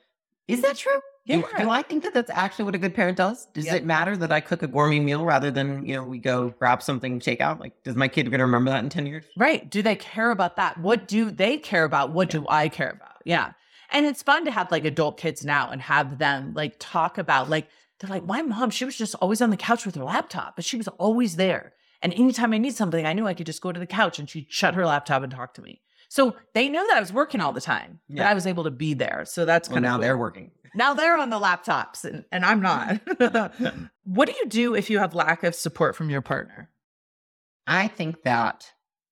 is 0.48 0.62
that 0.62 0.76
true? 0.76 1.00
Do, 1.26 1.38
Yeah. 1.38 1.62
do 1.62 1.70
I 1.70 1.82
think 1.82 2.02
that 2.02 2.12
that's 2.12 2.30
actually 2.30 2.66
what 2.66 2.74
a 2.74 2.78
good 2.78 2.94
parent 2.94 3.16
does? 3.16 3.46
Does 3.54 3.66
Yep. 3.66 3.76
it 3.76 3.84
matter 3.84 4.16
that 4.16 4.30
I 4.32 4.40
cook 4.40 4.62
a 4.62 4.66
gourmet 4.66 4.98
meal 5.00 5.24
rather 5.24 5.50
than, 5.50 5.86
you 5.86 5.94
know, 5.94 6.04
we 6.04 6.18
go 6.18 6.50
grab 6.58 6.82
something, 6.82 7.18
take 7.20 7.40
out? 7.40 7.60
Like, 7.60 7.82
does 7.82 7.94
my 7.96 8.08
kid 8.08 8.24
going 8.24 8.38
to 8.40 8.44
remember 8.44 8.70
that 8.70 8.82
in 8.82 8.90
10 8.90 9.06
years? 9.06 9.24
Right. 9.36 9.70
Do 9.70 9.80
they 9.80 9.96
care 9.96 10.30
about 10.30 10.56
that? 10.56 10.76
What 10.78 11.06
do 11.08 11.30
they 11.30 11.56
care 11.58 11.84
about? 11.84 12.10
What 12.10 12.28
do 12.28 12.44
I 12.48 12.68
care 12.68 12.90
about? 12.90 13.16
Yeah. 13.24 13.52
And 13.90 14.04
it's 14.04 14.22
fun 14.22 14.44
to 14.46 14.50
have 14.50 14.70
like 14.70 14.84
adult 14.84 15.16
kids 15.18 15.44
now 15.44 15.70
and 15.70 15.80
have 15.80 16.18
them 16.18 16.52
like 16.54 16.76
talk 16.78 17.16
about 17.16 17.48
like, 17.48 17.68
they're 18.00 18.10
like, 18.10 18.24
my 18.24 18.42
mom, 18.42 18.70
she 18.70 18.84
was 18.84 18.96
just 18.96 19.14
always 19.16 19.40
on 19.40 19.50
the 19.50 19.56
couch 19.56 19.86
with 19.86 19.94
her 19.94 20.04
laptop, 20.04 20.56
but 20.56 20.64
she 20.64 20.76
was 20.76 20.88
always 20.88 21.36
there. 21.36 21.74
And 22.02 22.12
anytime 22.14 22.52
I 22.52 22.58
need 22.58 22.74
something, 22.74 23.06
I 23.06 23.12
knew 23.12 23.26
I 23.26 23.34
could 23.34 23.46
just 23.46 23.62
go 23.62 23.72
to 23.72 23.80
the 23.80 23.86
couch 23.86 24.18
and 24.18 24.28
she'd 24.28 24.46
shut 24.50 24.74
her 24.74 24.84
laptop 24.84 25.22
and 25.22 25.32
talk 25.32 25.54
to 25.54 25.62
me. 25.62 25.80
So 26.08 26.36
they 26.52 26.68
know 26.68 26.86
that 26.86 26.96
I 26.96 27.00
was 27.00 27.12
working 27.12 27.40
all 27.40 27.52
the 27.52 27.60
time, 27.60 28.00
but 28.08 28.18
Yeah. 28.18 28.30
I 28.30 28.34
was 28.34 28.46
able 28.46 28.64
to 28.64 28.70
be 28.70 28.94
there. 28.94 29.24
So 29.26 29.44
that's 29.44 29.68
Well, 29.68 29.76
kind 29.76 29.86
of 29.86 29.88
now 29.90 29.94
cool. 29.96 30.02
they're 30.02 30.18
working. 30.18 30.50
now 30.74 30.92
they're 30.94 31.16
on 31.16 31.30
the 31.30 31.38
laptops 31.40 32.04
and, 32.04 32.24
and 32.30 32.44
I'm 32.44 32.60
not. 32.60 33.00
what 34.04 34.28
do 34.28 34.34
you 34.38 34.46
do 34.48 34.74
if 34.74 34.90
you 34.90 34.98
have 34.98 35.14
lack 35.14 35.42
of 35.44 35.54
support 35.54 35.96
from 35.96 36.10
your 36.10 36.20
partner? 36.20 36.70
I 37.66 37.88
think 37.88 38.22
that 38.24 38.70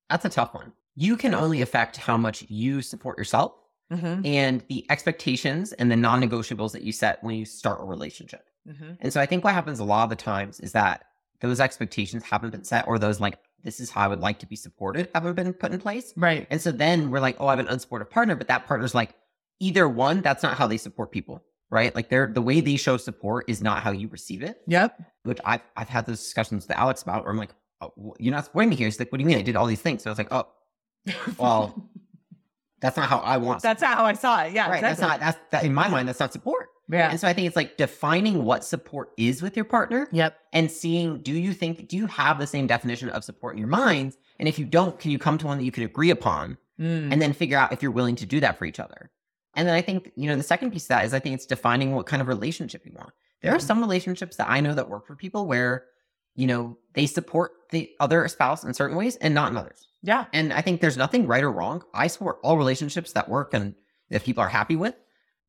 That's 0.09 0.25
a 0.25 0.29
tough 0.29 0.53
one. 0.53 0.73
You 0.95 1.17
can 1.17 1.33
only 1.33 1.61
affect 1.63 1.97
how 1.97 2.17
much 2.17 2.43
you 2.49 2.81
support 2.81 3.17
yourself 3.17 3.53
Mm-hmm. 3.91 4.25
and 4.25 4.63
the 4.69 4.85
expectations 4.89 5.71
and 5.73 5.91
the 5.91 5.95
non 5.95 6.21
negotiables 6.21 6.71
that 6.71 6.81
you 6.83 6.91
set 6.91 7.23
when 7.23 7.35
you 7.35 7.45
start 7.45 7.81
a 7.81 7.83
relationship. 7.83 8.43
Mm-hmm. 8.67 8.91
And 8.99 9.13
so 9.13 9.19
I 9.19 9.25
think 9.25 9.43
what 9.43 9.53
happens 9.53 9.79
a 9.79 9.83
lot 9.83 10.03
of 10.03 10.09
the 10.09 10.15
times 10.15 10.59
is 10.59 10.71
that 10.73 11.05
those 11.41 11.59
expectations 11.59 12.23
haven't 12.23 12.51
been 12.51 12.63
set, 12.63 12.87
or 12.87 12.97
those 12.97 13.19
like, 13.19 13.37
this 13.63 13.79
is 13.79 13.89
how 13.89 14.01
I 14.01 14.07
would 14.07 14.21
like 14.21 14.39
to 14.39 14.45
be 14.45 14.55
supported, 14.55 15.09
haven't 15.13 15.35
been 15.35 15.53
put 15.53 15.71
in 15.73 15.79
place. 15.79 16.13
Right. 16.15 16.47
And 16.49 16.61
so 16.61 16.71
then 16.71 17.11
we're 17.11 17.19
like, 17.19 17.35
oh, 17.39 17.47
I 17.47 17.55
have 17.55 17.59
an 17.59 17.67
unsupportive 17.67 18.09
partner, 18.09 18.35
but 18.35 18.47
that 18.47 18.65
partner's 18.65 18.95
like, 18.95 19.15
either 19.59 19.87
one, 19.87 20.21
that's 20.21 20.43
not 20.43 20.57
how 20.57 20.67
they 20.67 20.77
support 20.77 21.11
people, 21.11 21.43
right? 21.69 21.93
Like 21.95 22.09
they're 22.09 22.27
the 22.27 22.41
way 22.41 22.61
they 22.61 22.75
show 22.75 22.97
support 22.97 23.49
is 23.49 23.61
not 23.61 23.83
how 23.83 23.91
you 23.91 24.07
receive 24.07 24.41
it. 24.43 24.61
Yep. 24.67 25.01
Which 25.23 25.39
I've 25.45 25.61
I've 25.75 25.89
had 25.89 26.05
those 26.05 26.19
discussions 26.19 26.67
with 26.67 26.77
Alex 26.77 27.01
about, 27.01 27.23
where 27.23 27.31
I'm 27.31 27.37
like, 27.37 27.53
oh, 27.81 28.15
you're 28.19 28.33
not 28.33 28.45
supporting 28.45 28.69
me 28.69 28.75
here. 28.75 28.87
He's 28.87 28.99
like, 28.99 29.11
what 29.11 29.17
do 29.17 29.23
you 29.23 29.27
mean? 29.27 29.37
I 29.37 29.41
did 29.41 29.55
all 29.55 29.65
these 29.65 29.81
things. 29.81 30.03
So 30.03 30.09
I 30.09 30.11
was 30.11 30.17
like, 30.17 30.31
oh, 30.31 30.47
well, 31.37 31.89
that's 32.81 32.97
not 32.97 33.07
how 33.07 33.19
I 33.19 33.37
want. 33.37 33.61
that's 33.61 33.81
not 33.81 33.97
how 33.97 34.05
I 34.05 34.13
saw 34.13 34.43
it. 34.43 34.53
Yeah. 34.53 34.69
right. 34.69 34.81
That's 34.81 34.99
not 34.99 35.19
that's 35.19 35.39
that 35.51 35.63
in 35.63 35.73
my 35.73 35.87
mind. 35.87 36.07
That's 36.07 36.19
not 36.19 36.33
support. 36.33 36.67
Yeah. 36.89 37.09
And 37.09 37.19
so 37.19 37.27
I 37.27 37.33
think 37.33 37.47
it's 37.47 37.55
like 37.55 37.77
defining 37.77 38.43
what 38.43 38.63
support 38.65 39.11
is 39.17 39.41
with 39.41 39.55
your 39.55 39.65
partner 39.65 40.07
Yep. 40.11 40.37
and 40.51 40.69
seeing 40.69 41.19
do 41.19 41.31
you 41.31 41.53
think 41.53 41.87
do 41.87 41.95
you 41.97 42.07
have 42.07 42.39
the 42.39 42.47
same 42.47 42.67
definition 42.67 43.09
of 43.09 43.23
support 43.23 43.53
in 43.53 43.59
your 43.59 43.67
minds? 43.69 44.17
And 44.39 44.47
if 44.49 44.59
you 44.59 44.65
don't, 44.65 44.99
can 44.99 45.11
you 45.11 45.17
come 45.19 45.37
to 45.37 45.47
one 45.47 45.57
that 45.57 45.63
you 45.63 45.71
could 45.71 45.83
agree 45.83 46.09
upon? 46.09 46.57
Mm. 46.79 47.11
and 47.13 47.21
then 47.21 47.33
figure 47.33 47.55
out 47.57 47.71
if 47.71 47.83
you're 47.83 47.91
willing 47.91 48.15
to 48.15 48.25
do 48.25 48.39
that 48.39 48.57
for 48.57 48.65
each 48.65 48.79
other. 48.79 49.11
And 49.55 49.67
then 49.67 49.75
I 49.75 49.81
think, 49.81 50.11
you 50.15 50.27
know, 50.27 50.35
the 50.35 50.41
second 50.41 50.71
piece 50.71 50.85
of 50.85 50.87
that 50.89 51.05
is 51.05 51.13
I 51.13 51.19
think 51.19 51.35
it's 51.35 51.45
defining 51.45 51.93
what 51.93 52.07
kind 52.07 52.19
of 52.19 52.27
relationship 52.27 52.81
you 52.83 52.93
want. 52.95 53.11
There 53.43 53.53
are 53.53 53.59
some 53.59 53.79
relationships 53.79 54.37
that 54.37 54.49
I 54.49 54.59
know 54.59 54.73
that 54.73 54.89
work 54.89 55.05
for 55.05 55.15
people 55.15 55.45
where, 55.45 55.85
you 56.33 56.47
know, 56.47 56.79
they 56.95 57.05
support 57.05 57.51
the 57.69 57.91
other 57.99 58.27
spouse 58.27 58.63
in 58.63 58.73
certain 58.73 58.97
ways 58.97 59.17
and 59.17 59.35
not 59.35 59.51
in 59.51 59.57
others. 59.57 59.87
yeah. 60.01 60.25
And 60.33 60.51
I 60.51 60.61
think 60.61 60.81
there's 60.81 60.97
nothing 60.97 61.27
right 61.27 61.43
or 61.43 61.51
wrong. 61.51 61.83
I 61.93 62.07
support 62.07 62.39
all 62.43 62.57
relationships 62.57 63.11
that 63.13 63.29
work 63.29 63.53
and 63.53 63.75
that 64.09 64.23
people 64.23 64.41
are 64.43 64.49
happy 64.49 64.75
with, 64.75 64.95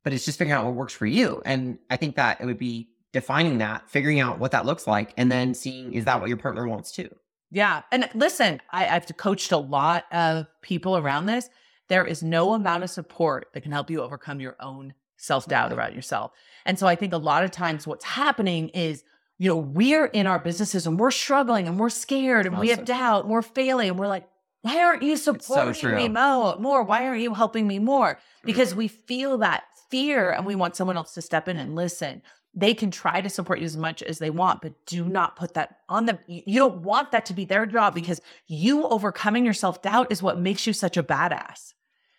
but 0.05 0.13
it's 0.13 0.23
just 0.23 0.37
figuring 0.37 0.57
out 0.57 0.63
what 0.63 0.75
works 0.75 0.93
for 0.93 1.07
you. 1.07 1.41
And 1.45 1.79
I 1.89 1.97
think 1.97 2.15
that 2.15 2.39
it 2.39 2.45
would 2.45 2.59
be 2.59 2.89
defining 3.11 3.57
that, 3.57 3.89
figuring 3.89 4.19
out 4.19 4.37
what 4.37 4.51
that 4.51 4.63
looks 4.63 4.85
like, 4.85 5.13
and 5.17 5.31
then 5.31 5.55
seeing 5.55 5.93
is 5.93 6.05
that 6.05 6.21
what 6.21 6.29
your 6.29 6.37
partner 6.37 6.67
wants 6.67 6.91
too. 6.91 7.09
Yeah. 7.49 7.81
And 7.91 8.07
listen, 8.13 8.61
I, 8.71 8.87
I've 8.87 9.07
coached 9.17 9.51
a 9.51 9.57
lot 9.57 10.05
of 10.11 10.45
people 10.61 10.95
around 10.95 11.25
this. 11.25 11.49
There 11.89 12.05
is 12.05 12.21
no 12.21 12.53
amount 12.53 12.83
of 12.83 12.91
support 12.91 13.47
that 13.53 13.61
can 13.61 13.71
help 13.71 13.89
you 13.89 14.01
overcome 14.01 14.39
your 14.39 14.55
own 14.59 14.93
self 15.17 15.47
doubt 15.47 15.71
about 15.71 15.95
yourself. 15.95 16.31
And 16.67 16.77
so 16.77 16.85
I 16.85 16.95
think 16.95 17.11
a 17.11 17.17
lot 17.17 17.43
of 17.43 17.49
times 17.49 17.87
what's 17.87 18.05
happening 18.05 18.69
is, 18.69 19.03
you 19.39 19.49
know, 19.49 19.57
we're 19.57 20.05
in 20.05 20.27
our 20.27 20.39
businesses 20.39 20.85
and 20.85 20.99
we're 20.99 21.11
struggling 21.11 21.67
and 21.67 21.79
we're 21.79 21.89
scared 21.89 22.45
and 22.45 22.59
we 22.59 22.69
have 22.69 22.85
doubt 22.85 23.23
and 23.23 23.33
we're 23.33 23.41
failing 23.41 23.89
and 23.89 23.97
we're 23.97 24.07
like, 24.07 24.27
why 24.61 24.83
aren't 24.83 25.01
you 25.01 25.17
supporting 25.17 25.73
true. 25.73 25.95
me 25.95 26.09
more? 26.09 26.83
Why 26.83 27.05
aren't 27.07 27.21
you 27.21 27.33
helping 27.33 27.67
me 27.67 27.79
more? 27.79 28.13
Mm-hmm. 28.15 28.45
Because 28.45 28.75
we 28.75 28.87
feel 28.87 29.39
that 29.39 29.63
fear 29.95 30.31
and 30.31 30.45
we 30.45 30.53
mm-hmm. 30.53 30.59
want 30.59 30.75
someone 30.75 30.97
else 30.97 31.13
to 31.13 31.21
step 31.21 31.47
in 31.47 31.55
and 31.55 31.73
listen. 31.73 32.21
They 32.53 32.73
can 32.73 32.91
try 32.91 33.21
to 33.21 33.29
support 33.29 33.59
you 33.59 33.65
as 33.65 33.77
much 33.77 34.03
as 34.03 34.19
they 34.19 34.29
want, 34.29 34.61
but 34.61 34.73
do 34.85 35.05
not 35.05 35.37
put 35.37 35.53
that 35.53 35.77
on 35.87 36.05
them. 36.05 36.19
You 36.27 36.59
don't 36.59 36.81
want 36.81 37.11
that 37.11 37.25
to 37.27 37.33
be 37.33 37.45
their 37.45 37.65
job 37.65 37.93
mm-hmm. 37.93 38.01
because 38.01 38.19
you 38.47 38.85
overcoming 38.87 39.45
your 39.45 39.53
self 39.53 39.81
doubt 39.81 40.11
is 40.11 40.21
what 40.21 40.37
makes 40.37 40.67
you 40.67 40.73
such 40.73 40.97
a 40.97 41.03
badass. 41.03 41.73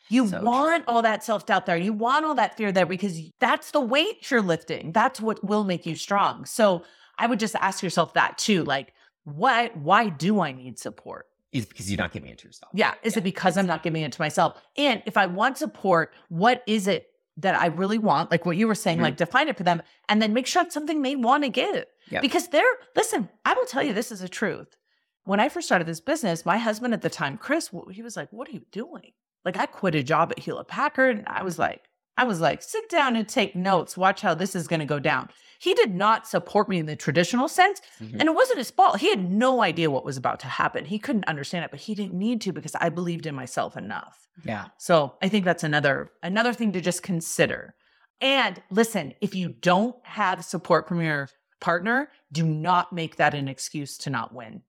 You 0.09 0.27
So 0.29 0.43
want 0.43 0.85
all 0.87 1.03
that 1.03 1.23
self 1.23 1.45
doubt 1.45 1.67
there. 1.67 1.77
You 1.77 1.93
want 1.93 2.25
all 2.25 2.35
that 2.37 2.57
fear 2.57 2.73
there 2.73 2.87
because 2.87 3.21
that's 3.41 3.73
the 3.73 3.81
weight 3.81 4.31
you're 4.31 4.41
lifting. 4.41 4.93
That's 4.93 5.21
what 5.21 5.45
will 5.45 5.65
make 5.65 5.85
you 5.85 5.97
strong. 5.97 6.47
So 6.47 6.83
I 7.19 7.27
would 7.27 7.41
just 7.41 7.57
ask 7.57 7.83
yourself 7.83 8.15
that 8.15 8.39
too. 8.39 8.65
Like, 8.65 8.95
why, 9.25 9.71
why 9.75 10.09
do 10.09 10.41
I 10.41 10.53
need 10.53 10.79
support? 10.79 11.27
Is 11.53 11.67
because 11.67 11.91
you're 11.91 11.99
not 11.99 12.13
giving 12.13 12.31
it 12.31 12.39
to 12.39 12.47
yourself. 12.47 12.71
Yeah. 12.75 12.95
Is 13.03 13.17
it 13.17 13.25
because 13.25 13.57
I'm 13.59 13.67
not 13.67 13.83
giving 13.83 14.03
it 14.03 14.13
to 14.13 14.21
myself? 14.21 14.61
And 14.77 15.03
if 15.07 15.17
I 15.17 15.27
want 15.27 15.59
support, 15.59 16.15
what 16.29 16.63
is 16.67 16.87
it 16.87 17.11
that 17.39 17.55
I 17.61 17.67
really 17.67 17.99
want? 17.99 18.31
Like 18.31 18.47
what 18.47 18.57
you 18.57 18.67
were 18.67 18.75
saying, 18.75 18.99
Mhm. 18.99 19.03
like 19.03 19.17
define 19.17 19.49
it 19.49 19.57
for 19.57 19.63
them 19.65 19.83
and 20.09 20.23
then 20.23 20.33
make 20.33 20.47
sure 20.47 20.63
it's 20.63 20.75
something 20.75 21.03
they 21.03 21.17
want 21.17 21.43
to 21.45 21.49
give. 21.51 21.85
Yep. 22.11 22.23
Because 22.23 22.49
they're, 22.49 22.65
listen, 22.95 23.29
I 23.45 23.55
will 23.55 23.67
tell 23.67 23.83
you 23.83 23.93
this 23.93 24.11
is 24.13 24.23
a 24.23 24.29
truth. 24.29 24.77
When 25.25 25.41
I 25.41 25.49
first 25.49 25.67
started 25.67 25.87
this 25.87 26.01
business, 26.01 26.47
my 26.47 26.57
husband 26.59 26.95
at 26.95 27.03
the 27.03 27.11
time, 27.11 27.37
Chris, 27.37 27.71
he 27.91 28.03
was 28.03 28.17
like, 28.17 28.33
What 28.33 28.49
are 28.49 28.53
you 28.53 28.63
doing? 28.71 29.13
Like 29.45 29.57
I 29.57 29.67
quit 29.67 29.95
a 29.95 30.03
job 30.03 30.33
at 30.33 30.39
Hewlett 30.41 30.69
Packard. 30.69 31.19
And 31.19 31.29
I 31.29 31.43
was 31.43 31.59
like, 31.59 31.83
I 32.17 32.25
was 32.25 32.41
like, 32.41 32.63
sit 32.63 32.89
down 32.89 33.17
and 33.17 33.29
take 33.29 33.55
notes. 33.55 33.97
Watch 33.97 34.23
how 34.23 34.35
this 34.35 34.55
is 34.57 34.67
going 34.69 34.81
to 34.81 34.87
go 34.87 34.99
down. 34.99 35.29
He 35.59 35.75
did 35.75 35.95
not 35.95 36.27
support 36.27 36.69
me 36.69 36.79
in 36.79 36.87
the 36.87 36.97
traditional 36.97 37.49
sense. 37.49 37.81
Mhm. 38.01 38.13
And 38.21 38.23
it 38.23 38.35
wasn't 38.35 38.59
his 38.59 38.71
fault. 38.71 39.01
He 39.01 39.11
had 39.11 39.31
no 39.31 39.63
idea 39.63 39.91
what 39.91 40.05
was 40.05 40.17
about 40.17 40.41
to 40.41 40.47
happen. 40.47 40.85
He 40.85 40.99
couldn't 40.99 41.27
understand 41.29 41.65
it, 41.65 41.71
but 41.71 41.81
he 41.81 41.95
didn't 41.95 42.15
need 42.15 42.41
to 42.43 42.53
because 42.53 42.75
I 42.75 42.89
believed 42.91 43.27
in 43.27 43.35
myself 43.35 43.77
enough. 43.77 44.29
Yeah. 44.45 44.67
So 44.79 45.15
I 45.23 45.29
think 45.29 45.45
that's 45.45 45.65
another 45.65 46.11
another 46.23 46.53
thing 46.53 46.73
to 46.73 46.81
just 46.81 47.03
consider. 47.03 47.75
And 48.21 48.63
listen, 48.71 49.15
if 49.21 49.35
you 49.35 49.49
don't 49.49 49.97
have 50.05 50.45
support 50.45 50.89
from 50.89 51.01
your 51.03 51.29
partner, 51.61 52.11
do 52.33 52.45
not 52.47 52.93
make 52.93 53.17
that 53.17 53.35
an 53.35 53.49
excuse 53.49 53.97
to 53.99 54.11
not 54.11 54.35
win. 54.35 54.63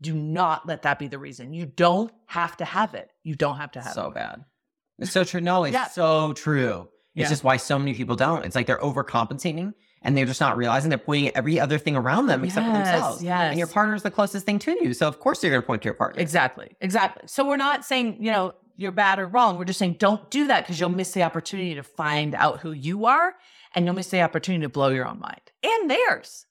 Do 0.00 0.14
not 0.14 0.66
let 0.66 0.82
that 0.82 0.98
be 1.00 1.08
the 1.08 1.18
reason. 1.18 1.52
You 1.52 1.66
don't 1.66 2.12
have 2.26 2.56
to 2.58 2.64
have 2.64 2.94
it. 2.94 3.10
You 3.24 3.34
don't 3.34 3.56
have 3.56 3.72
to 3.72 3.80
have 3.80 3.94
so 3.94 4.08
it. 4.08 4.14
bad. 4.14 4.44
It's 4.98 5.10
so 5.12 5.24
true. 5.24 5.40
No, 5.40 5.64
it's 5.64 5.74
Yeah. 5.74 5.88
so 5.88 6.32
true. 6.32 6.88
It's 7.14 7.24
Yeah. 7.24 7.28
just 7.28 7.44
why 7.44 7.56
so 7.56 7.78
many 7.78 7.94
people 7.94 8.16
don't. 8.16 8.44
It's 8.44 8.54
like 8.56 8.66
they're 8.66 8.78
overcompensating 8.78 9.74
and 10.02 10.16
they're 10.16 10.26
just 10.26 10.40
not 10.40 10.56
realizing 10.56 10.88
they're 10.90 10.98
pointing 10.98 11.28
at 11.28 11.36
every 11.36 11.58
other 11.58 11.78
thing 11.78 11.96
around 11.96 12.26
them 12.26 12.44
except 12.44 12.66
for 12.66 12.72
Yes, 12.72 12.90
themselves. 12.90 13.22
And 13.22 13.58
your 13.58 13.66
yes. 13.66 13.72
partner 13.74 13.94
is 13.94 14.02
the 14.02 14.10
closest 14.10 14.46
thing 14.46 14.58
to 14.60 14.72
you. 14.84 14.94
So 14.94 15.08
of 15.08 15.18
course 15.20 15.42
you're 15.42 15.50
going 15.50 15.62
to 15.62 15.66
point 15.66 15.82
to 15.82 15.86
your 15.86 15.94
partner. 15.94 16.20
Exactly. 16.20 16.76
Exactly. 16.80 17.22
So 17.26 17.46
we're 17.46 17.56
not 17.56 17.84
saying, 17.84 18.22
you 18.22 18.30
know, 18.30 18.54
you're 18.76 18.92
bad 18.92 19.18
or 19.18 19.26
wrong. 19.26 19.58
We're 19.58 19.64
just 19.64 19.78
saying 19.80 19.94
don't 19.98 20.30
do 20.30 20.46
that 20.46 20.64
because 20.64 20.78
you'll 20.78 20.90
miss 20.90 21.10
the 21.12 21.24
opportunity 21.24 21.74
to 21.74 21.82
find 21.82 22.34
out 22.36 22.60
who 22.60 22.70
you 22.72 23.06
are 23.06 23.34
and 23.74 23.84
you'll 23.84 23.94
miss 23.96 24.08
the 24.10 24.22
opportunity 24.22 24.62
to 24.62 24.68
blow 24.68 24.88
your 24.90 25.06
own 25.06 25.18
mind 25.18 25.40
and 25.64 25.90
theirs. 25.90 26.46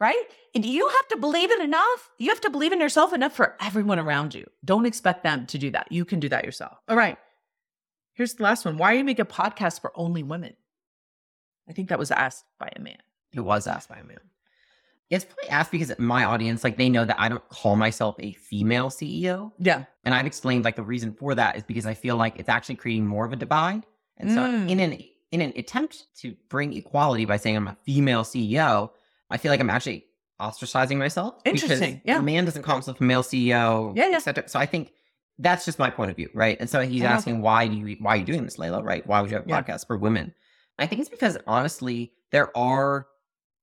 Right? 0.00 0.24
And 0.56 0.66
you 0.66 0.88
have 0.88 1.08
to 1.08 1.16
believe 1.18 1.52
it 1.52 1.60
enough. 1.60 2.10
You 2.18 2.30
have 2.30 2.40
to 2.40 2.50
believe 2.50 2.72
in 2.72 2.80
yourself 2.80 3.12
enough 3.12 3.32
for 3.34 3.54
everyone 3.60 4.00
around 4.00 4.34
you. 4.34 4.44
Don't 4.64 4.84
expect 4.84 5.22
them 5.22 5.46
to 5.46 5.58
do 5.58 5.70
that. 5.70 5.86
You 5.92 6.04
can 6.04 6.18
do 6.18 6.28
that 6.30 6.44
yourself. 6.44 6.78
All 6.88 6.96
right. 6.96 7.16
Here's 8.14 8.34
the 8.34 8.42
last 8.42 8.64
one. 8.64 8.76
Why 8.76 8.92
are 8.92 8.98
you 8.98 9.04
making 9.04 9.22
a 9.22 9.26
podcast 9.26 9.80
for 9.80 9.92
only 9.94 10.22
women? 10.22 10.54
I 11.68 11.72
think 11.72 11.88
that 11.88 11.98
was 11.98 12.10
asked 12.10 12.44
by 12.58 12.70
a 12.76 12.80
man. 12.80 12.98
It 13.32 13.40
was 13.40 13.66
asked 13.66 13.88
by 13.88 13.96
a 13.98 14.04
man. 14.04 14.18
It's 15.10 15.24
probably 15.26 15.50
asked 15.50 15.70
because 15.70 15.92
my 15.98 16.24
audience, 16.24 16.64
like 16.64 16.76
they 16.78 16.88
know 16.88 17.04
that 17.04 17.20
I 17.20 17.28
don't 17.28 17.46
call 17.50 17.76
myself 17.76 18.16
a 18.18 18.32
female 18.32 18.88
CEO. 18.88 19.52
Yeah. 19.58 19.84
And 20.04 20.14
I've 20.14 20.26
explained 20.26 20.64
like 20.64 20.76
the 20.76 20.82
reason 20.82 21.12
for 21.14 21.34
that 21.34 21.56
is 21.56 21.62
because 21.62 21.84
I 21.86 21.94
feel 21.94 22.16
like 22.16 22.38
it's 22.38 22.48
actually 22.48 22.76
creating 22.76 23.06
more 23.06 23.24
of 23.26 23.32
a 23.32 23.36
divide. 23.36 23.84
And 24.16 24.30
so 24.30 24.40
Mm. 24.40 24.70
in 24.70 24.80
an 24.80 24.98
in 25.32 25.40
an 25.40 25.52
attempt 25.56 26.06
to 26.18 26.36
bring 26.50 26.74
equality 26.74 27.24
by 27.24 27.38
saying 27.38 27.56
I'm 27.56 27.66
a 27.68 27.76
female 27.84 28.22
CEO, 28.22 28.90
I 29.30 29.38
feel 29.38 29.50
like 29.50 29.60
I'm 29.60 29.70
actually 29.70 30.04
ostracizing 30.38 30.98
myself. 30.98 31.40
Interesting, 31.46 32.02
yeah. 32.04 32.18
A 32.18 32.22
man 32.22 32.44
doesn't 32.44 32.62
call 32.62 32.74
himself 32.76 33.00
a 33.00 33.04
male 33.04 33.22
CEO. 33.22 33.96
Yeah, 33.96 34.08
yeah. 34.08 34.18
So 34.18 34.58
I 34.58 34.66
think 34.66 34.92
that's 35.42 35.64
just 35.64 35.78
my 35.78 35.90
point 35.90 36.10
of 36.10 36.16
view, 36.16 36.30
right? 36.34 36.56
And 36.60 36.70
so 36.70 36.80
he's 36.80 37.02
asking 37.02 37.42
why 37.42 37.66
do 37.68 37.76
you 37.76 37.96
why 38.00 38.14
are 38.14 38.16
you 38.16 38.24
doing 38.24 38.44
this, 38.44 38.58
Leila? 38.58 38.82
Right? 38.82 39.06
Why 39.06 39.20
would 39.20 39.30
you 39.30 39.36
have 39.36 39.46
a 39.46 39.48
Yeah. 39.48 39.62
podcast 39.62 39.86
for 39.86 39.98
women? 39.98 40.34
I 40.78 40.86
think 40.86 41.00
it's 41.00 41.10
because 41.10 41.36
honestly, 41.46 42.12
there 42.30 42.56
are 42.56 43.06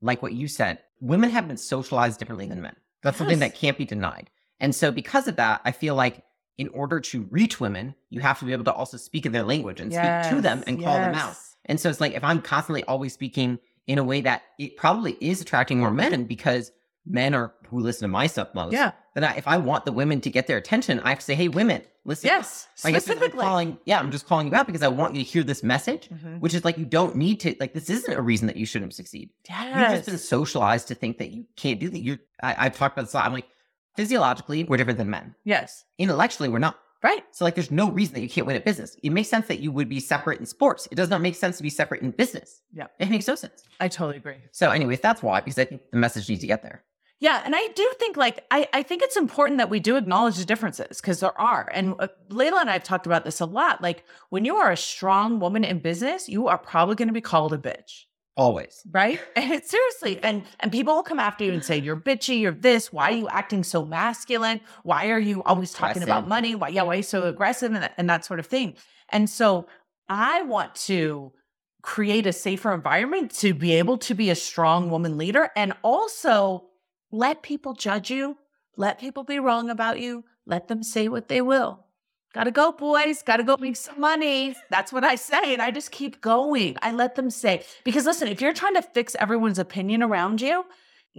like 0.02 0.22
what 0.22 0.34
you 0.34 0.48
said, 0.48 0.80
women 1.02 1.30
have 1.30 1.48
been 1.48 1.58
socialized 1.58 2.20
differently 2.20 2.48
than 2.48 2.62
men. 2.62 2.76
That's 3.02 3.18
something 3.18 3.40
that 3.40 3.56
can't 3.56 3.78
be 3.78 3.86
denied. 3.86 4.30
And 4.60 4.74
so 4.76 4.92
because 4.92 5.28
of 5.28 5.36
that, 5.38 5.62
I 5.66 5.72
feel 5.72 5.96
like 5.96 6.24
in 6.58 6.68
order 6.70 7.00
to 7.00 7.24
reach 7.32 7.60
women, 7.60 7.96
you 8.10 8.20
have 8.20 8.40
to 8.40 8.46
be 8.46 8.52
able 8.52 8.66
to 8.66 8.74
also 8.74 8.98
speak 8.98 9.26
in 9.26 9.32
their 9.32 9.44
language 9.44 9.80
and 9.80 9.94
speak 9.94 10.12
to 10.30 10.42
them 10.42 10.60
Yes, 10.60 10.68
and 10.68 10.84
call 10.84 11.00
them 11.00 11.16
out. 11.16 11.36
And 11.66 11.80
so 11.80 11.90
it's 11.90 12.02
like 12.02 12.14
if 12.14 12.24
I'm 12.24 12.42
constantly 12.42 12.84
always 12.84 13.14
speaking 13.14 13.60
in 13.88 13.98
a 13.98 14.04
way 14.04 14.22
that 14.22 14.44
it 14.58 14.76
probably 14.76 15.18
is 15.22 15.42
attracting 15.42 15.80
more 15.80 15.92
men 15.92 16.26
because 16.26 16.72
men 17.06 17.34
are 17.34 17.54
who 17.68 17.80
listen 17.80 18.02
to 18.02 18.08
my 18.08 18.28
stuff 18.28 18.54
most. 18.56 18.74
Yeah. 18.74 18.92
Then 19.16 19.24
I, 19.24 19.36
if 19.36 19.48
I 19.48 19.58
want 19.58 19.86
the 19.86 19.92
women 19.92 20.22
to 20.22 20.30
get 20.30 20.48
their 20.48 20.58
attention, 20.58 21.00
I 21.02 21.10
have 21.10 21.20
to 21.20 21.26
say, 21.26 21.36
"Hey, 21.36 21.48
women, 21.48 21.82
listen." 22.06 22.28
Yes. 22.28 22.68
Like 22.84 22.94
just- 22.94 23.10
I'm 23.10 23.16
Specifically. 23.18 23.44
calling, 23.46 23.78
yeah, 23.86 24.00
I'm 24.00 24.12
just 24.12 24.26
calling 24.28 24.48
you 24.48 24.56
out 24.56 24.66
because 24.66 24.84
I 24.84 24.88
want 24.88 25.16
you 25.16 25.24
to 25.24 25.30
hear 25.30 25.44
this 25.44 25.64
message, 25.64 26.10
Mhm. 26.10 26.40
which 26.40 26.54
is 26.54 26.64
like 26.66 26.78
you 26.78 26.86
don't 26.86 27.16
need 27.16 27.40
to. 27.42 27.56
Like 27.60 27.74
this 27.74 27.90
isn't 27.90 28.14
a 28.14 28.22
reason 28.22 28.48
that 28.48 28.58
you 28.58 28.66
shouldn't 28.66 28.94
succeed. 28.94 29.30
You've 29.50 29.58
just 29.76 30.06
been 30.06 30.18
socialized 30.18 30.88
to 30.90 30.96
think 30.96 31.18
that 31.20 31.32
you 31.32 31.46
can't 31.56 31.80
do 31.80 31.90
that. 31.90 32.00
You're. 32.00 32.20
I, 32.42 32.56
I've 32.66 32.78
talked 32.78 32.96
about 32.98 33.06
this 33.08 33.14
a 33.14 33.18
lot. 33.18 33.26
I'm 33.26 33.34
like, 33.34 33.48
physiologically, 33.96 34.64
we're 34.64 34.78
different 34.78 34.98
than 35.00 35.10
men. 35.10 35.36
yes. 35.44 35.86
Intellectually, 35.98 36.50
we're 36.50 36.60
not. 36.60 36.80
Right. 37.02 37.24
So 37.32 37.46
like, 37.46 37.56
there's 37.56 37.72
no 37.72 37.90
reason 37.92 38.16
that 38.16 38.20
you 38.22 38.28
can't 38.28 38.46
win 38.46 38.58
at 38.58 38.66
business. 38.66 38.98
It 39.02 39.12
makes 39.12 39.30
sense 39.30 39.48
that 39.48 39.60
you 39.62 39.72
would 39.72 39.88
be 39.88 40.02
separate 40.02 40.42
in 40.42 40.46
sports. 40.46 40.86
It 40.92 40.96
does 40.96 41.10
not 41.10 41.22
make 41.22 41.34
sense 41.36 41.56
to 41.56 41.64
be 41.64 41.70
separate 41.70 42.02
in 42.02 42.12
business. 42.12 42.62
Yeah. 42.74 42.88
it 43.00 43.10
makes 43.10 43.26
no 43.26 43.36
sense. 43.36 43.64
I 43.80 43.88
totally 43.88 44.18
agree. 44.18 44.36
So, 44.52 44.70
anyways, 44.72 45.00
that's 45.00 45.24
why 45.24 45.40
because 45.40 45.58
I 45.58 45.64
think 45.64 45.82
the 45.92 45.98
message 45.98 46.28
needs 46.28 46.42
to 46.42 46.48
get 46.48 46.62
there. 46.62 46.84
Yeah, 47.20 47.42
and 47.44 47.54
I 47.54 47.68
do 47.76 47.92
think 48.00 48.16
like 48.16 48.46
I, 48.50 48.68
I 48.74 48.82
think 48.82 49.02
it's 49.02 49.18
important 49.18 49.58
that 49.58 49.70
we 49.70 49.80
do 49.80 49.98
acknowledge 49.98 50.38
the 50.38 50.46
differences 50.46 51.02
because 51.02 51.20
there 51.20 51.40
are. 51.40 51.70
And 51.74 51.96
uh, 52.00 52.08
Leila 52.30 52.62
and 52.62 52.70
I 52.70 52.74
have 52.74 52.84
talked 52.84 53.06
about 53.06 53.26
this 53.26 53.42
a 53.42 53.46
lot. 53.46 53.82
Like 53.82 54.06
when 54.30 54.46
you 54.46 54.56
are 54.56 54.72
a 54.72 54.78
strong 54.78 55.40
woman 55.40 55.66
in 55.66 55.80
business, 55.80 56.30
you 56.30 56.48
are 56.48 56.58
probably 56.58 56.96
going 56.96 57.10
to 57.10 57.14
be 57.14 57.22
called 57.22 57.54
a 57.54 57.58
bitch. 57.58 58.06
Always. 58.38 58.82
right? 58.90 59.20
And 59.36 59.62
seriously, 59.66 60.24
and 60.24 60.44
and 60.62 60.72
people 60.72 60.96
will 60.96 61.04
come 61.04 61.20
after 61.20 61.44
you 61.44 61.52
and 61.52 61.64
say 61.64 61.78
you're 61.78 61.98
bitchy, 61.98 62.40
you're 62.40 62.54
this. 62.54 62.94
Why 62.94 63.12
are 63.12 63.18
you 63.18 63.28
acting 63.28 63.66
so 63.66 63.86
masculine? 63.86 64.62
Why 64.84 65.10
are 65.10 65.20
you 65.20 65.44
always 65.44 65.74
talking 65.74 66.04
about 66.04 66.26
money? 66.26 66.56
Why 66.56 66.70
yeah, 66.70 66.84
why 66.84 66.94
are 66.94 66.98
you 66.98 67.04
so 67.04 67.24
aggressive 67.24 67.74
and 67.74 67.84
that, 67.84 67.94
and 67.98 68.10
that 68.10 68.24
sort 68.24 68.40
of 68.40 68.46
thing? 68.46 68.76
And 69.10 69.30
so 69.30 69.68
I 70.08 70.44
want 70.44 70.74
to 70.76 71.34
create 71.82 72.26
a 72.28 72.34
safer 72.34 72.74
environment 72.74 73.32
to 73.40 73.54
be 73.54 73.74
able 73.74 73.98
to 73.98 74.14
be 74.14 74.30
a 74.30 74.36
strong 74.36 74.90
woman 74.90 75.18
leader 75.18 75.50
and 75.58 75.74
also 75.82 76.69
let 77.12 77.42
people 77.42 77.74
judge 77.74 78.10
you, 78.10 78.38
let 78.76 79.00
people 79.00 79.24
be 79.24 79.40
wrong 79.40 79.70
about 79.70 80.00
you, 80.00 80.24
let 80.46 80.68
them 80.68 80.84
say 80.84 81.08
what 81.08 81.28
they 81.28 81.42
will. 81.42 81.86
Gotta 82.34 82.52
go, 82.52 82.72
boys. 82.72 83.24
Gotta 83.24 83.44
go 83.44 83.58
make 83.58 83.76
some 83.76 84.00
money. 84.00 84.56
That's 84.70 84.94
what 84.94 85.04
I 85.04 85.16
say. 85.16 85.54
And 85.54 85.62
I 85.62 85.72
just 85.72 85.90
keep 85.92 86.22
going. 86.22 86.78
I 86.82 86.92
let 86.92 87.16
them 87.16 87.32
say, 87.32 87.64
because 87.84 88.06
listen, 88.06 88.28
if 88.28 88.40
you're 88.40 88.54
trying 88.54 88.76
to 88.76 88.84
fix 88.84 89.16
everyone's 89.20 89.58
opinion 89.58 90.04
around 90.04 90.40
you, 90.40 90.64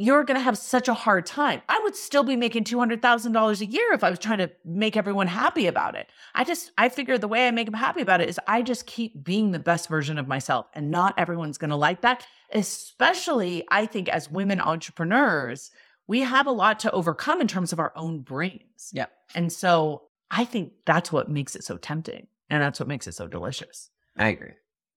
you're 0.01 0.25
going 0.25 0.39
to 0.39 0.43
have 0.43 0.57
such 0.57 0.89
a 0.89 0.95
hard 0.95 1.27
time. 1.27 1.61
I 1.69 1.79
would 1.83 1.95
still 1.95 2.23
be 2.23 2.35
making 2.35 2.65
$200,000 2.65 3.61
a 3.61 3.67
year 3.67 3.93
if 3.93 4.03
I 4.03 4.09
was 4.09 4.19
trying 4.19 4.39
to 4.39 4.51
make 4.65 4.97
everyone 4.97 5.27
happy 5.27 5.67
about 5.67 5.95
it. 5.95 6.09
I 6.35 6.43
just, 6.45 6.73
I 6.79 6.89
figure 6.89 7.19
the 7.19 7.29
way 7.29 7.47
I 7.47 7.51
make 7.51 7.67
them 7.67 7.75
happy 7.75 8.01
about 8.01 8.23
it 8.23 8.31
is 8.31 8.41
I 8.47 8.63
just 8.63 8.87
keep 8.87 9.23
being 9.23 9.51
the 9.51 9.59
best 9.59 9.91
version 9.91 10.19
of 10.19 10.27
myself. 10.27 10.67
And 10.73 10.91
not 10.91 11.19
everyone's 11.19 11.59
going 11.59 11.69
to 11.69 11.77
like 11.77 12.01
that. 12.01 12.27
Especially, 12.51 13.67
I 13.71 13.85
think, 13.85 14.09
as 14.09 14.31
women 14.31 14.59
entrepreneurs, 14.59 15.71
we 16.07 16.21
have 16.21 16.47
a 16.47 16.53
lot 16.53 16.81
to 16.81 16.91
overcome 16.93 17.43
in 17.43 17.47
terms 17.47 17.71
of 17.71 17.79
our 17.79 17.93
own 17.95 18.21
brains. 18.21 18.91
Yeah. 18.95 19.07
And 19.35 19.53
so 19.53 20.05
I 20.31 20.47
think 20.47 20.73
that's 20.87 21.13
what 21.13 21.29
makes 21.29 21.55
it 21.55 21.63
so 21.63 21.77
tempting. 21.77 22.27
And 22.49 22.63
that's 22.63 22.81
what 22.81 22.89
makes 22.89 23.07
it 23.07 23.13
so 23.13 23.29
delicious. 23.29 23.91
I 24.17 24.29
agree. 24.29 24.53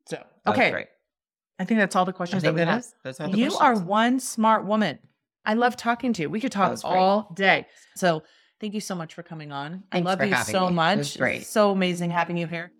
So, 0.08 0.24
okay. 0.48 0.86
I 1.60 1.66
think 1.66 1.80
that's 1.80 1.96
all 1.96 2.06
the 2.06 2.14
questions 2.14 2.44
that 2.44 2.54
we 2.54 2.62
have. 2.62 2.80
is. 2.80 3.20
Are 3.20 3.28
the 3.28 3.38
You 3.38 3.56
are 3.56 3.78
one 3.78 4.20
smart 4.20 4.66
woman. 4.66 5.00
I 5.46 5.54
love 5.54 5.76
talking 5.76 6.14
to 6.14 6.22
you. 6.24 6.30
We 6.30 6.40
could 6.40 6.52
talk 6.52 6.72
great. 6.72 6.84
all 6.86 7.32
day. 7.36 7.68
So 7.96 8.24
thank 8.60 8.74
you 8.74 8.80
so 8.80 8.96
much 8.96 9.14
for 9.14 9.24
coming 9.24 9.52
on. 9.52 9.84
I 9.92 10.00
love 10.00 10.24
you 10.24 10.36
so 10.36 10.62
me. 10.62 10.68
It 10.68 10.72
much. 10.72 11.18
great. 11.18 11.46
So 11.46 11.72
amazing 11.72 12.12
having 12.12 12.38
you 12.38 12.48
here. 12.48 12.72